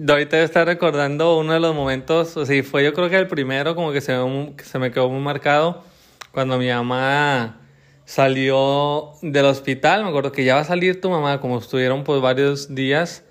[0.07, 3.75] Ahorita está recordando uno de los momentos, o sea, fue yo creo que el primero
[3.75, 4.13] como que se,
[4.55, 5.83] que se me quedó muy marcado
[6.31, 7.57] cuando mi mamá
[8.05, 12.21] salió del hospital, me acuerdo que ya va a salir tu mamá, como estuvieron pues
[12.21, 13.23] varios días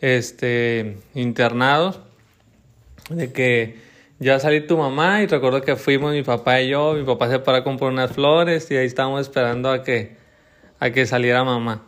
[0.00, 2.00] este internados,
[3.10, 3.78] de que
[4.18, 7.04] ya va a salir tu mamá y recuerdo que fuimos mi papá y yo, mi
[7.04, 10.16] papá se paró a comprar unas flores y ahí estábamos esperando a que,
[10.78, 11.84] a que saliera mamá.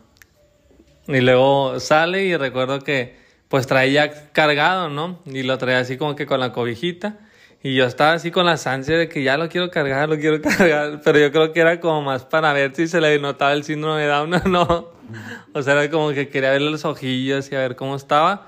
[1.09, 3.19] Y luego sale y recuerdo que
[3.49, 5.19] pues traía cargado, ¿no?
[5.27, 7.19] Y lo traía así como que con la cobijita.
[7.63, 10.41] Y yo estaba así con las ansias de que ya lo quiero cargar, lo quiero
[10.43, 11.01] cargar.
[11.05, 14.03] Pero yo creo que era como más para ver si se le notaba el síndrome
[14.03, 15.01] de Down o no.
[15.53, 18.47] O sea, era como que quería verle los ojillos y a ver cómo estaba.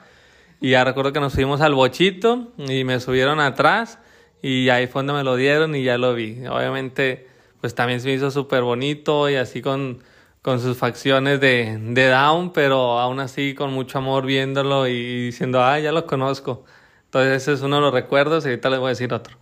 [0.61, 3.99] Y ya recuerdo que nos subimos al bochito y me subieron atrás
[4.43, 6.47] y ahí fue donde me lo dieron y ya lo vi.
[6.47, 7.27] Obviamente,
[7.61, 10.05] pues también se me hizo súper bonito y así con,
[10.41, 15.65] con sus facciones de, de down, pero aún así con mucho amor viéndolo y diciendo,
[15.65, 16.65] ah, ya lo conozco.
[17.13, 19.37] Entonces ese es uno de los recuerdos y ahorita les voy a decir otro.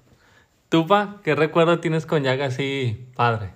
[0.68, 1.20] ¿Tú, pa?
[1.22, 3.52] ¿Qué recuerdo tienes con Jack así, padre?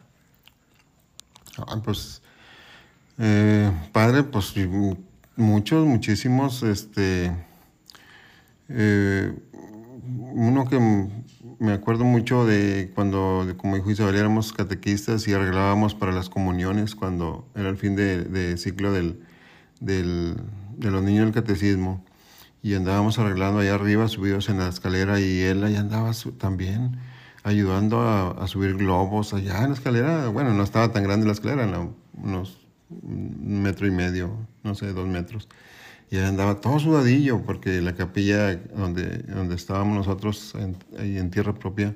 [1.85, 2.23] Pues,
[3.19, 4.55] eh, padre, pues
[5.35, 7.33] muchos, muchísimos, este,
[8.69, 9.37] eh,
[10.33, 10.79] uno que
[11.59, 16.95] me acuerdo mucho de cuando, como dijo Isabel, éramos catequistas y arreglábamos para las comuniones
[16.95, 19.21] cuando era el fin de, ciclo del-
[19.81, 22.05] de los niños del catecismo
[22.65, 26.97] y andábamos arreglando allá arriba, subidos en la escalera, y él ahí andaba también
[27.43, 30.29] ayudando a, a subir globos allá en la escalera.
[30.29, 34.93] Bueno, no estaba tan grande la escalera, era unos un metro y medio, no sé,
[34.93, 35.49] dos metros.
[36.11, 41.31] Y él andaba todo sudadillo, porque la capilla donde, donde estábamos nosotros, en, ahí en
[41.31, 41.95] tierra propia,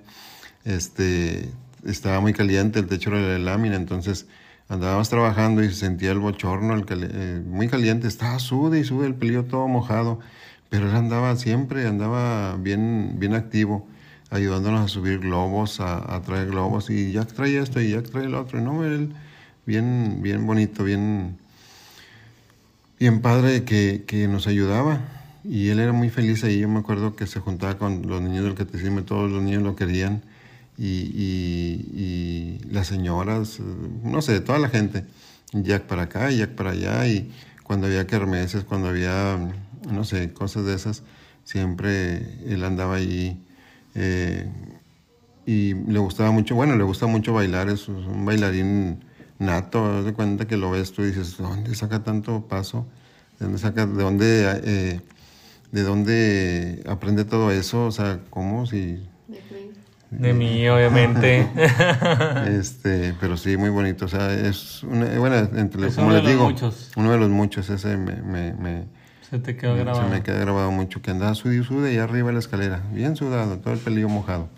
[0.64, 1.50] este,
[1.86, 4.26] estaba muy caliente, el techo era de lámina, entonces
[4.68, 8.84] andábamos trabajando y se sentía el bochorno, el cali- eh, muy caliente, estaba sude y
[8.84, 10.20] sube el pelillo todo mojado,
[10.68, 13.86] pero él andaba siempre, andaba bien, bien activo,
[14.30, 18.34] ayudándonos a subir globos, a, traer globos, y Jack trae esto y Jack trae el
[18.34, 19.12] otro, y no, él
[19.66, 21.38] bien, bien bonito, bien,
[22.98, 25.00] bien padre que, que nos ayudaba.
[25.44, 26.58] Y él era muy feliz ahí.
[26.60, 29.76] Yo me acuerdo que se juntaba con los niños del catecismo todos los niños lo
[29.76, 30.22] querían.
[30.76, 33.58] Y, las señoras,
[34.04, 35.04] no sé, toda la gente.
[35.52, 37.06] Jack para acá Jack para allá.
[37.08, 39.38] Y cuando había kermeses, cuando había,
[39.90, 41.02] no sé, cosas de esas,
[41.44, 42.16] siempre
[42.46, 43.42] él andaba ahí.
[43.94, 44.46] eh,
[45.46, 49.02] y le gustaba mucho, bueno, le gusta mucho bailar, es un bailarín
[49.38, 52.86] nato, haz de cuenta que lo ves tú y dices, ¿de dónde saca tanto paso?
[53.38, 55.00] ¿De dónde saca, de dónde, eh,
[55.72, 57.86] de dónde aprende todo eso?
[57.86, 58.66] O sea, ¿cómo?
[58.66, 59.00] Si,
[60.10, 61.48] De mí, obviamente.
[62.48, 66.22] este, pero sí, muy bonito, o sea, es, una, bueno, entre, Es como uno de
[66.22, 66.90] les los digo, muchos.
[66.96, 68.84] uno de los muchos, ese me, me, me,
[69.30, 70.08] Se te quedó se grabado.
[70.08, 73.16] me queda grabado mucho, que andaba sude y sude y arriba de la escalera, bien
[73.16, 74.48] sudado, todo el pelillo mojado.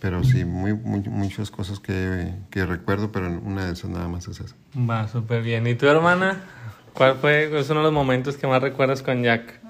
[0.00, 4.26] Pero sí, muy, muy- muchas cosas que, que recuerdo, pero una de esas nada más
[4.28, 4.54] es esa.
[4.74, 5.66] Va, súper bien.
[5.66, 6.40] ¿Y tu hermana?
[6.94, 9.60] ¿Cuál fue es uno de los momentos que más recuerdas con Jack?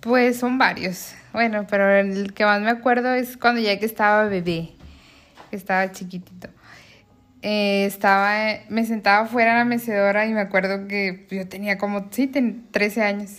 [0.00, 1.12] Pues son varios.
[1.32, 4.70] Bueno, pero el que más me acuerdo es cuando que estaba bebé,
[5.50, 6.48] que estaba chiquitito.
[7.42, 12.08] Eh, estaba, me sentaba fuera en la mecedora y me acuerdo que yo tenía como,
[12.10, 13.30] sí, ten- 13 años.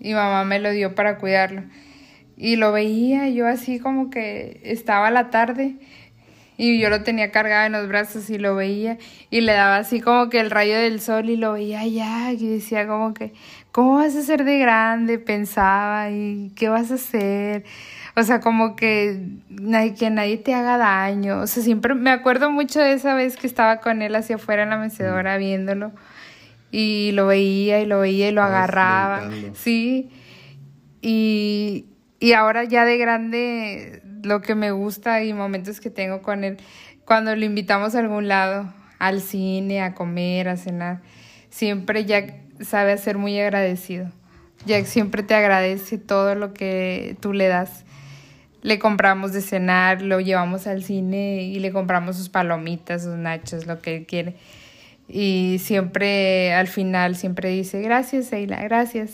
[0.00, 1.62] Y mamá me lo dio para cuidarlo.
[2.36, 5.76] Y lo veía yo así como que estaba la tarde
[6.56, 8.98] y yo lo tenía cargado en los brazos y lo veía
[9.30, 12.46] y le daba así como que el rayo del sol y lo veía allá y
[12.48, 13.32] decía como que,
[13.72, 15.18] ¿cómo vas a ser de grande?
[15.18, 17.64] Pensaba y ¿qué vas a hacer?
[18.16, 21.40] O sea, como que, nadie, que nadie te haga daño.
[21.40, 24.62] O sea, siempre me acuerdo mucho de esa vez que estaba con él hacia afuera
[24.62, 25.92] en la mecedora viéndolo
[26.76, 29.30] y lo veía y lo veía y lo agarraba.
[29.54, 30.10] Sí.
[31.00, 31.86] Y,
[32.18, 36.56] y ahora ya de grande, lo que me gusta y momentos que tengo con él,
[37.04, 41.00] cuando lo invitamos a algún lado, al cine, a comer, a cenar,
[41.48, 44.10] siempre Jack sabe ser muy agradecido.
[44.66, 47.84] Jack siempre te agradece todo lo que tú le das.
[48.64, 53.66] Le compramos de cenar, lo llevamos al cine y le compramos sus palomitas, sus nachos,
[53.66, 54.36] lo que él quiere.
[55.06, 59.12] Y siempre, al final, siempre dice, gracias, Eila, gracias.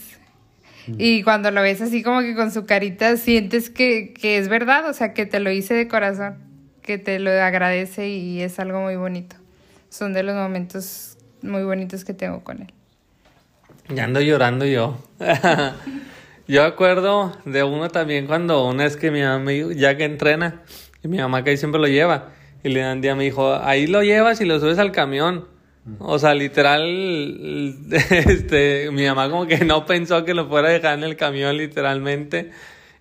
[0.87, 4.89] Y cuando lo ves así como que con su carita, sientes que, que es verdad,
[4.89, 6.37] o sea, que te lo hice de corazón,
[6.81, 9.35] que te lo agradece y es algo muy bonito.
[9.89, 12.73] Son de los momentos muy bonitos que tengo con él.
[13.89, 14.97] Ya ando llorando yo.
[16.51, 20.63] yo acuerdo de uno también cuando una vez que mi mamá ya que entrena,
[21.03, 22.33] y mi mamá que ahí siempre lo lleva,
[22.65, 25.47] y le dan día me dijo, ahí lo llevas y lo subes al camión.
[25.99, 26.85] O sea, literal,
[28.11, 31.57] este, mi mamá como que no pensó que lo fuera a dejar en el camión
[31.57, 32.51] literalmente.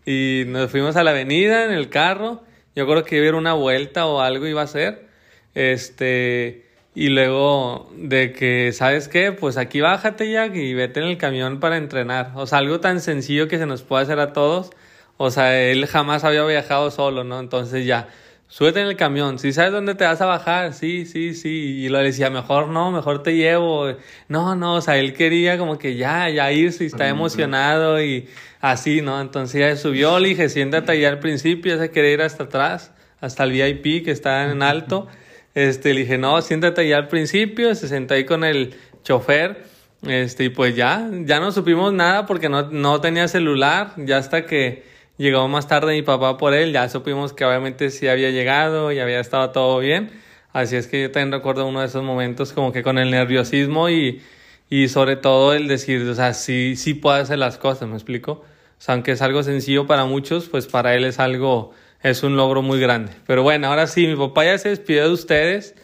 [0.05, 2.43] Y nos fuimos a la avenida en el carro.
[2.75, 5.07] Yo creo que iba a ir una vuelta o algo iba a hacer.
[5.55, 6.68] Este,
[6.99, 9.31] y luego de que, ¿sabes qué?
[9.31, 12.33] Pues aquí bájate ya y vete en el camión para entrenar.
[12.35, 14.71] O sea, algo tan sencillo que se nos puede hacer a todos.
[15.15, 17.39] O sea, él jamás había viajado solo, ¿no?
[17.39, 18.09] Entonces ya,
[18.49, 19.39] súbete en el camión.
[19.39, 21.77] Si sabes dónde te vas a bajar, sí, sí, sí.
[21.85, 23.93] Y lo decía, mejor no, mejor te llevo.
[24.27, 28.27] No, no, o sea, él quería como que ya, ya irse y está emocionado y
[28.59, 29.21] así, ¿no?
[29.21, 32.91] Entonces ya subió, le dije, siéntate allá al principio, ya se quería ir hasta atrás,
[33.21, 35.07] hasta el VIP que está en alto.
[35.55, 39.63] Este, le dije, no, siéntate allá al principio, se sentó ahí con el chofer.
[40.03, 44.45] Este, y pues ya, ya no supimos nada porque no, no tenía celular, ya hasta
[44.45, 44.83] que
[45.17, 48.99] llegó más tarde mi papá por él, ya supimos que obviamente sí había llegado y
[48.99, 50.11] había estado todo bien.
[50.53, 53.89] Así es que yo también recuerdo uno de esos momentos como que con el nerviosismo
[53.89, 54.21] y,
[54.69, 58.31] y sobre todo el decir, o sea, sí, sí puedo hacer las cosas, ¿me explico?
[58.31, 62.35] O sea, aunque es algo sencillo para muchos, pues para él es algo es un
[62.35, 63.11] logro muy grande.
[63.27, 65.75] Pero bueno, ahora sí, mi papá ya se despidió de ustedes.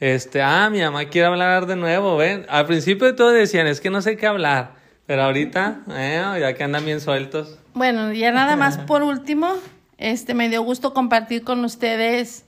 [0.00, 2.46] Este, ah, mi mamá quiere hablar de nuevo, ven.
[2.48, 4.74] Al principio de todo decían, es que no sé qué hablar.
[5.06, 7.58] Pero ahorita, eh, ya que andan bien sueltos.
[7.74, 9.54] Bueno, ya nada más por último,
[9.98, 12.44] este me dio gusto compartir con ustedes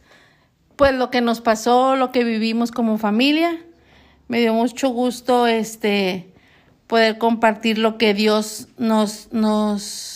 [0.77, 3.59] pues lo que nos pasó, lo que vivimos como familia.
[4.29, 6.33] Me dio mucho gusto este
[6.87, 10.12] poder compartir lo que Dios nos nos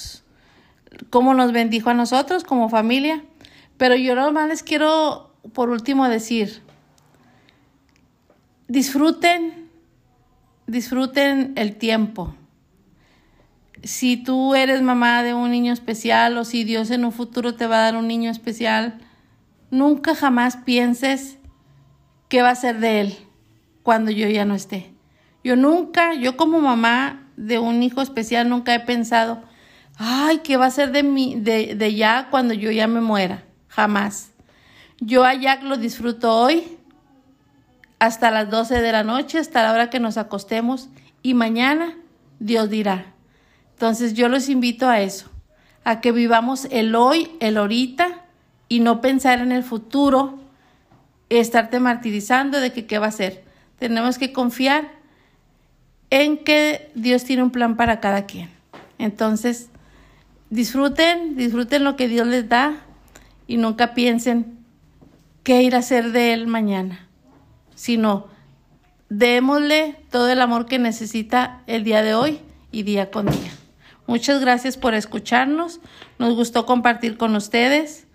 [1.10, 3.24] cómo nos bendijo a nosotros como familia.
[3.76, 6.62] Pero yo nomás les quiero por último decir
[8.68, 9.66] disfruten
[10.66, 12.34] disfruten el tiempo.
[13.82, 17.66] Si tú eres mamá de un niño especial o si Dios en un futuro te
[17.66, 18.98] va a dar un niño especial,
[19.70, 21.38] nunca jamás pienses
[22.28, 23.16] qué va a ser de él
[23.84, 24.92] cuando yo ya no esté.
[25.44, 29.42] Yo nunca, yo como mamá de un hijo especial, nunca he pensado,
[29.96, 33.44] ay, ¿qué va a ser de, mí, de, de cuando yo ya me muera?
[33.68, 34.30] Jamás.
[35.00, 36.78] Yo a Jack lo disfruto hoy,
[37.98, 40.88] hasta las 12 de la noche, hasta la hora que nos acostemos
[41.22, 41.96] y mañana
[42.38, 43.06] Dios dirá.
[43.72, 45.30] Entonces yo los invito a eso,
[45.84, 48.24] a que vivamos el hoy, el ahorita
[48.68, 50.38] y no pensar en el futuro,
[51.28, 53.44] estarte martirizando de que qué va a ser.
[53.78, 54.90] Tenemos que confiar
[56.10, 58.50] en que Dios tiene un plan para cada quien.
[58.98, 59.68] Entonces,
[60.50, 62.84] disfruten, disfruten lo que Dios les da
[63.46, 64.58] y nunca piensen
[65.42, 67.06] qué ir a hacer de Él mañana
[67.76, 68.26] sino
[69.08, 72.40] démosle todo el amor que necesita el día de hoy
[72.72, 73.52] y día con día.
[74.08, 75.80] Muchas gracias por escucharnos,
[76.18, 78.06] nos gustó compartir con ustedes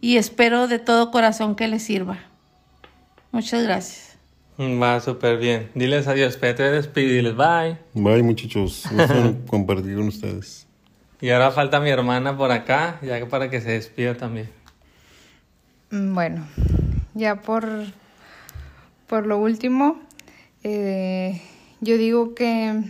[0.00, 2.18] y espero de todo corazón que les sirva.
[3.30, 4.18] Muchas gracias.
[4.58, 5.70] Va súper bien.
[5.74, 7.78] Diles adiós, Pepe, despídiles, bye.
[7.94, 10.66] Bye muchachos, gusto compartir con ustedes.
[11.22, 14.50] Y ahora falta mi hermana por acá, ya para que se despida también.
[15.88, 16.44] Bueno,
[17.14, 17.64] ya por
[19.06, 20.00] por lo último,
[20.64, 21.40] eh,
[21.80, 22.82] yo digo que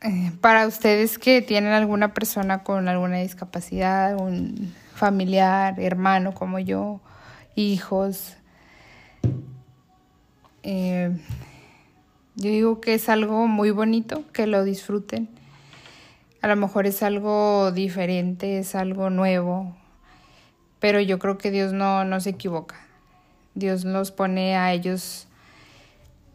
[0.00, 7.00] eh, para ustedes que tienen alguna persona con alguna discapacidad, un familiar, hermano como yo,
[7.54, 8.36] hijos,
[10.64, 11.16] eh,
[12.34, 15.43] yo digo que es algo muy bonito, que lo disfruten.
[16.44, 19.74] A lo mejor es algo diferente, es algo nuevo,
[20.78, 22.76] pero yo creo que Dios no, no se equivoca.
[23.54, 25.26] Dios los pone a ellos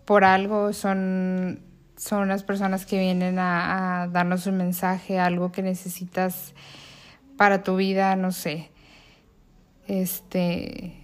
[0.05, 1.59] por algo, son,
[1.95, 6.55] son las personas que vienen a, darnos un mensaje, algo que necesitas
[7.37, 8.71] para tu vida, no sé.
[9.87, 10.95] Este,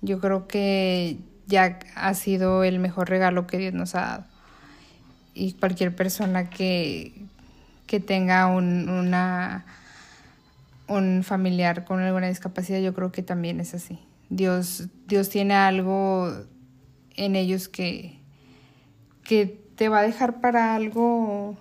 [0.00, 4.24] yo creo que Jack ha sido el mejor regalo que Dios nos ha dado.
[5.34, 7.28] Y cualquier persona que,
[7.88, 9.64] que tenga un, una,
[10.86, 13.98] un familiar con alguna discapacidad, yo creo que también es así.
[14.28, 16.32] Dios, Dios tiene algo
[17.16, 18.20] en ellos que,
[19.24, 21.56] que te va a dejar para algo,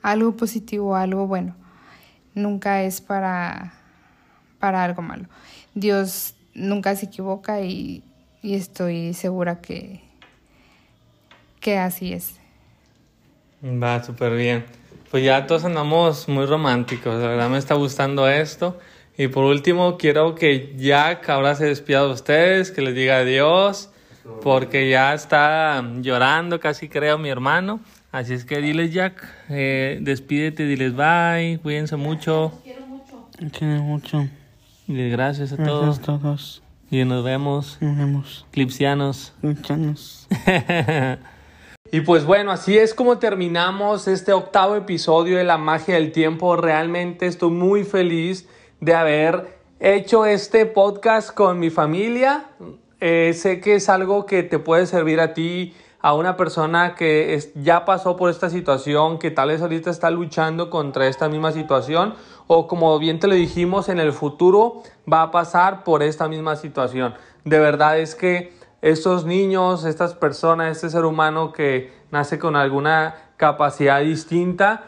[0.00, 1.56] algo positivo, algo bueno.
[2.34, 3.74] Nunca es para,
[4.60, 5.26] para algo malo.
[5.74, 8.04] Dios nunca se equivoca y,
[8.42, 10.02] y estoy segura que,
[11.58, 12.36] que así es.
[13.64, 14.64] Va súper bien.
[15.10, 18.78] Pues ya todos andamos muy románticos, la verdad me está gustando esto.
[19.18, 23.90] Y por último, quiero que Jack ahora se despida de ustedes, que les diga adiós,
[24.42, 27.80] porque ya está llorando, casi creo, mi hermano.
[28.12, 32.52] Así es que diles, Jack, eh, despídete, diles bye, cuídense mucho.
[32.62, 33.28] quiero mucho.
[33.58, 34.28] Quiero mucho.
[34.88, 35.98] Y gracias a Gracias todos.
[35.98, 36.62] a todos.
[36.90, 38.46] Y nos vemos, Nos vemos.
[38.50, 39.32] clipsianos.
[39.42, 40.28] Escuchanos.
[41.92, 46.56] Y pues bueno, así es como terminamos este octavo episodio de La Magia del Tiempo.
[46.56, 48.48] Realmente estoy muy feliz
[48.80, 52.46] de haber hecho este podcast con mi familia.
[53.00, 57.34] Eh, sé que es algo que te puede servir a ti, a una persona que
[57.34, 61.52] es- ya pasó por esta situación, que tal vez ahorita está luchando contra esta misma
[61.52, 62.14] situación,
[62.46, 66.56] o como bien te lo dijimos, en el futuro va a pasar por esta misma
[66.56, 67.14] situación.
[67.44, 73.14] De verdad es que estos niños, estas personas, este ser humano que nace con alguna
[73.36, 74.84] capacidad distinta,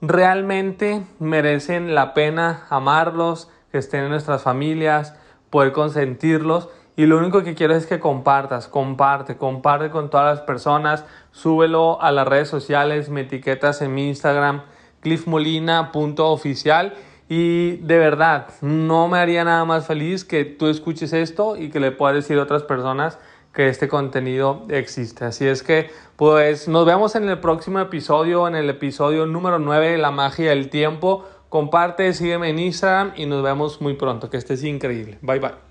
[0.00, 5.14] realmente merecen la pena amarlos, que estén en nuestras familias,
[5.50, 6.68] poder consentirlos.
[6.96, 12.02] Y lo único que quiero es que compartas, comparte, comparte con todas las personas, súbelo
[12.02, 14.62] a las redes sociales, me etiquetas en mi Instagram,
[15.00, 16.94] cliffmolina.oficial.
[17.28, 21.80] Y de verdad, no me haría nada más feliz que tú escuches esto y que
[21.80, 23.18] le puedas decir a otras personas
[23.52, 25.24] que este contenido existe.
[25.24, 29.92] Así es que, pues, nos vemos en el próximo episodio, en el episodio número 9
[29.92, 34.30] de La Magia del Tiempo, comparte, sígueme en Instagram y nos vemos muy pronto.
[34.30, 35.18] Que estés increíble.
[35.22, 35.67] Bye bye.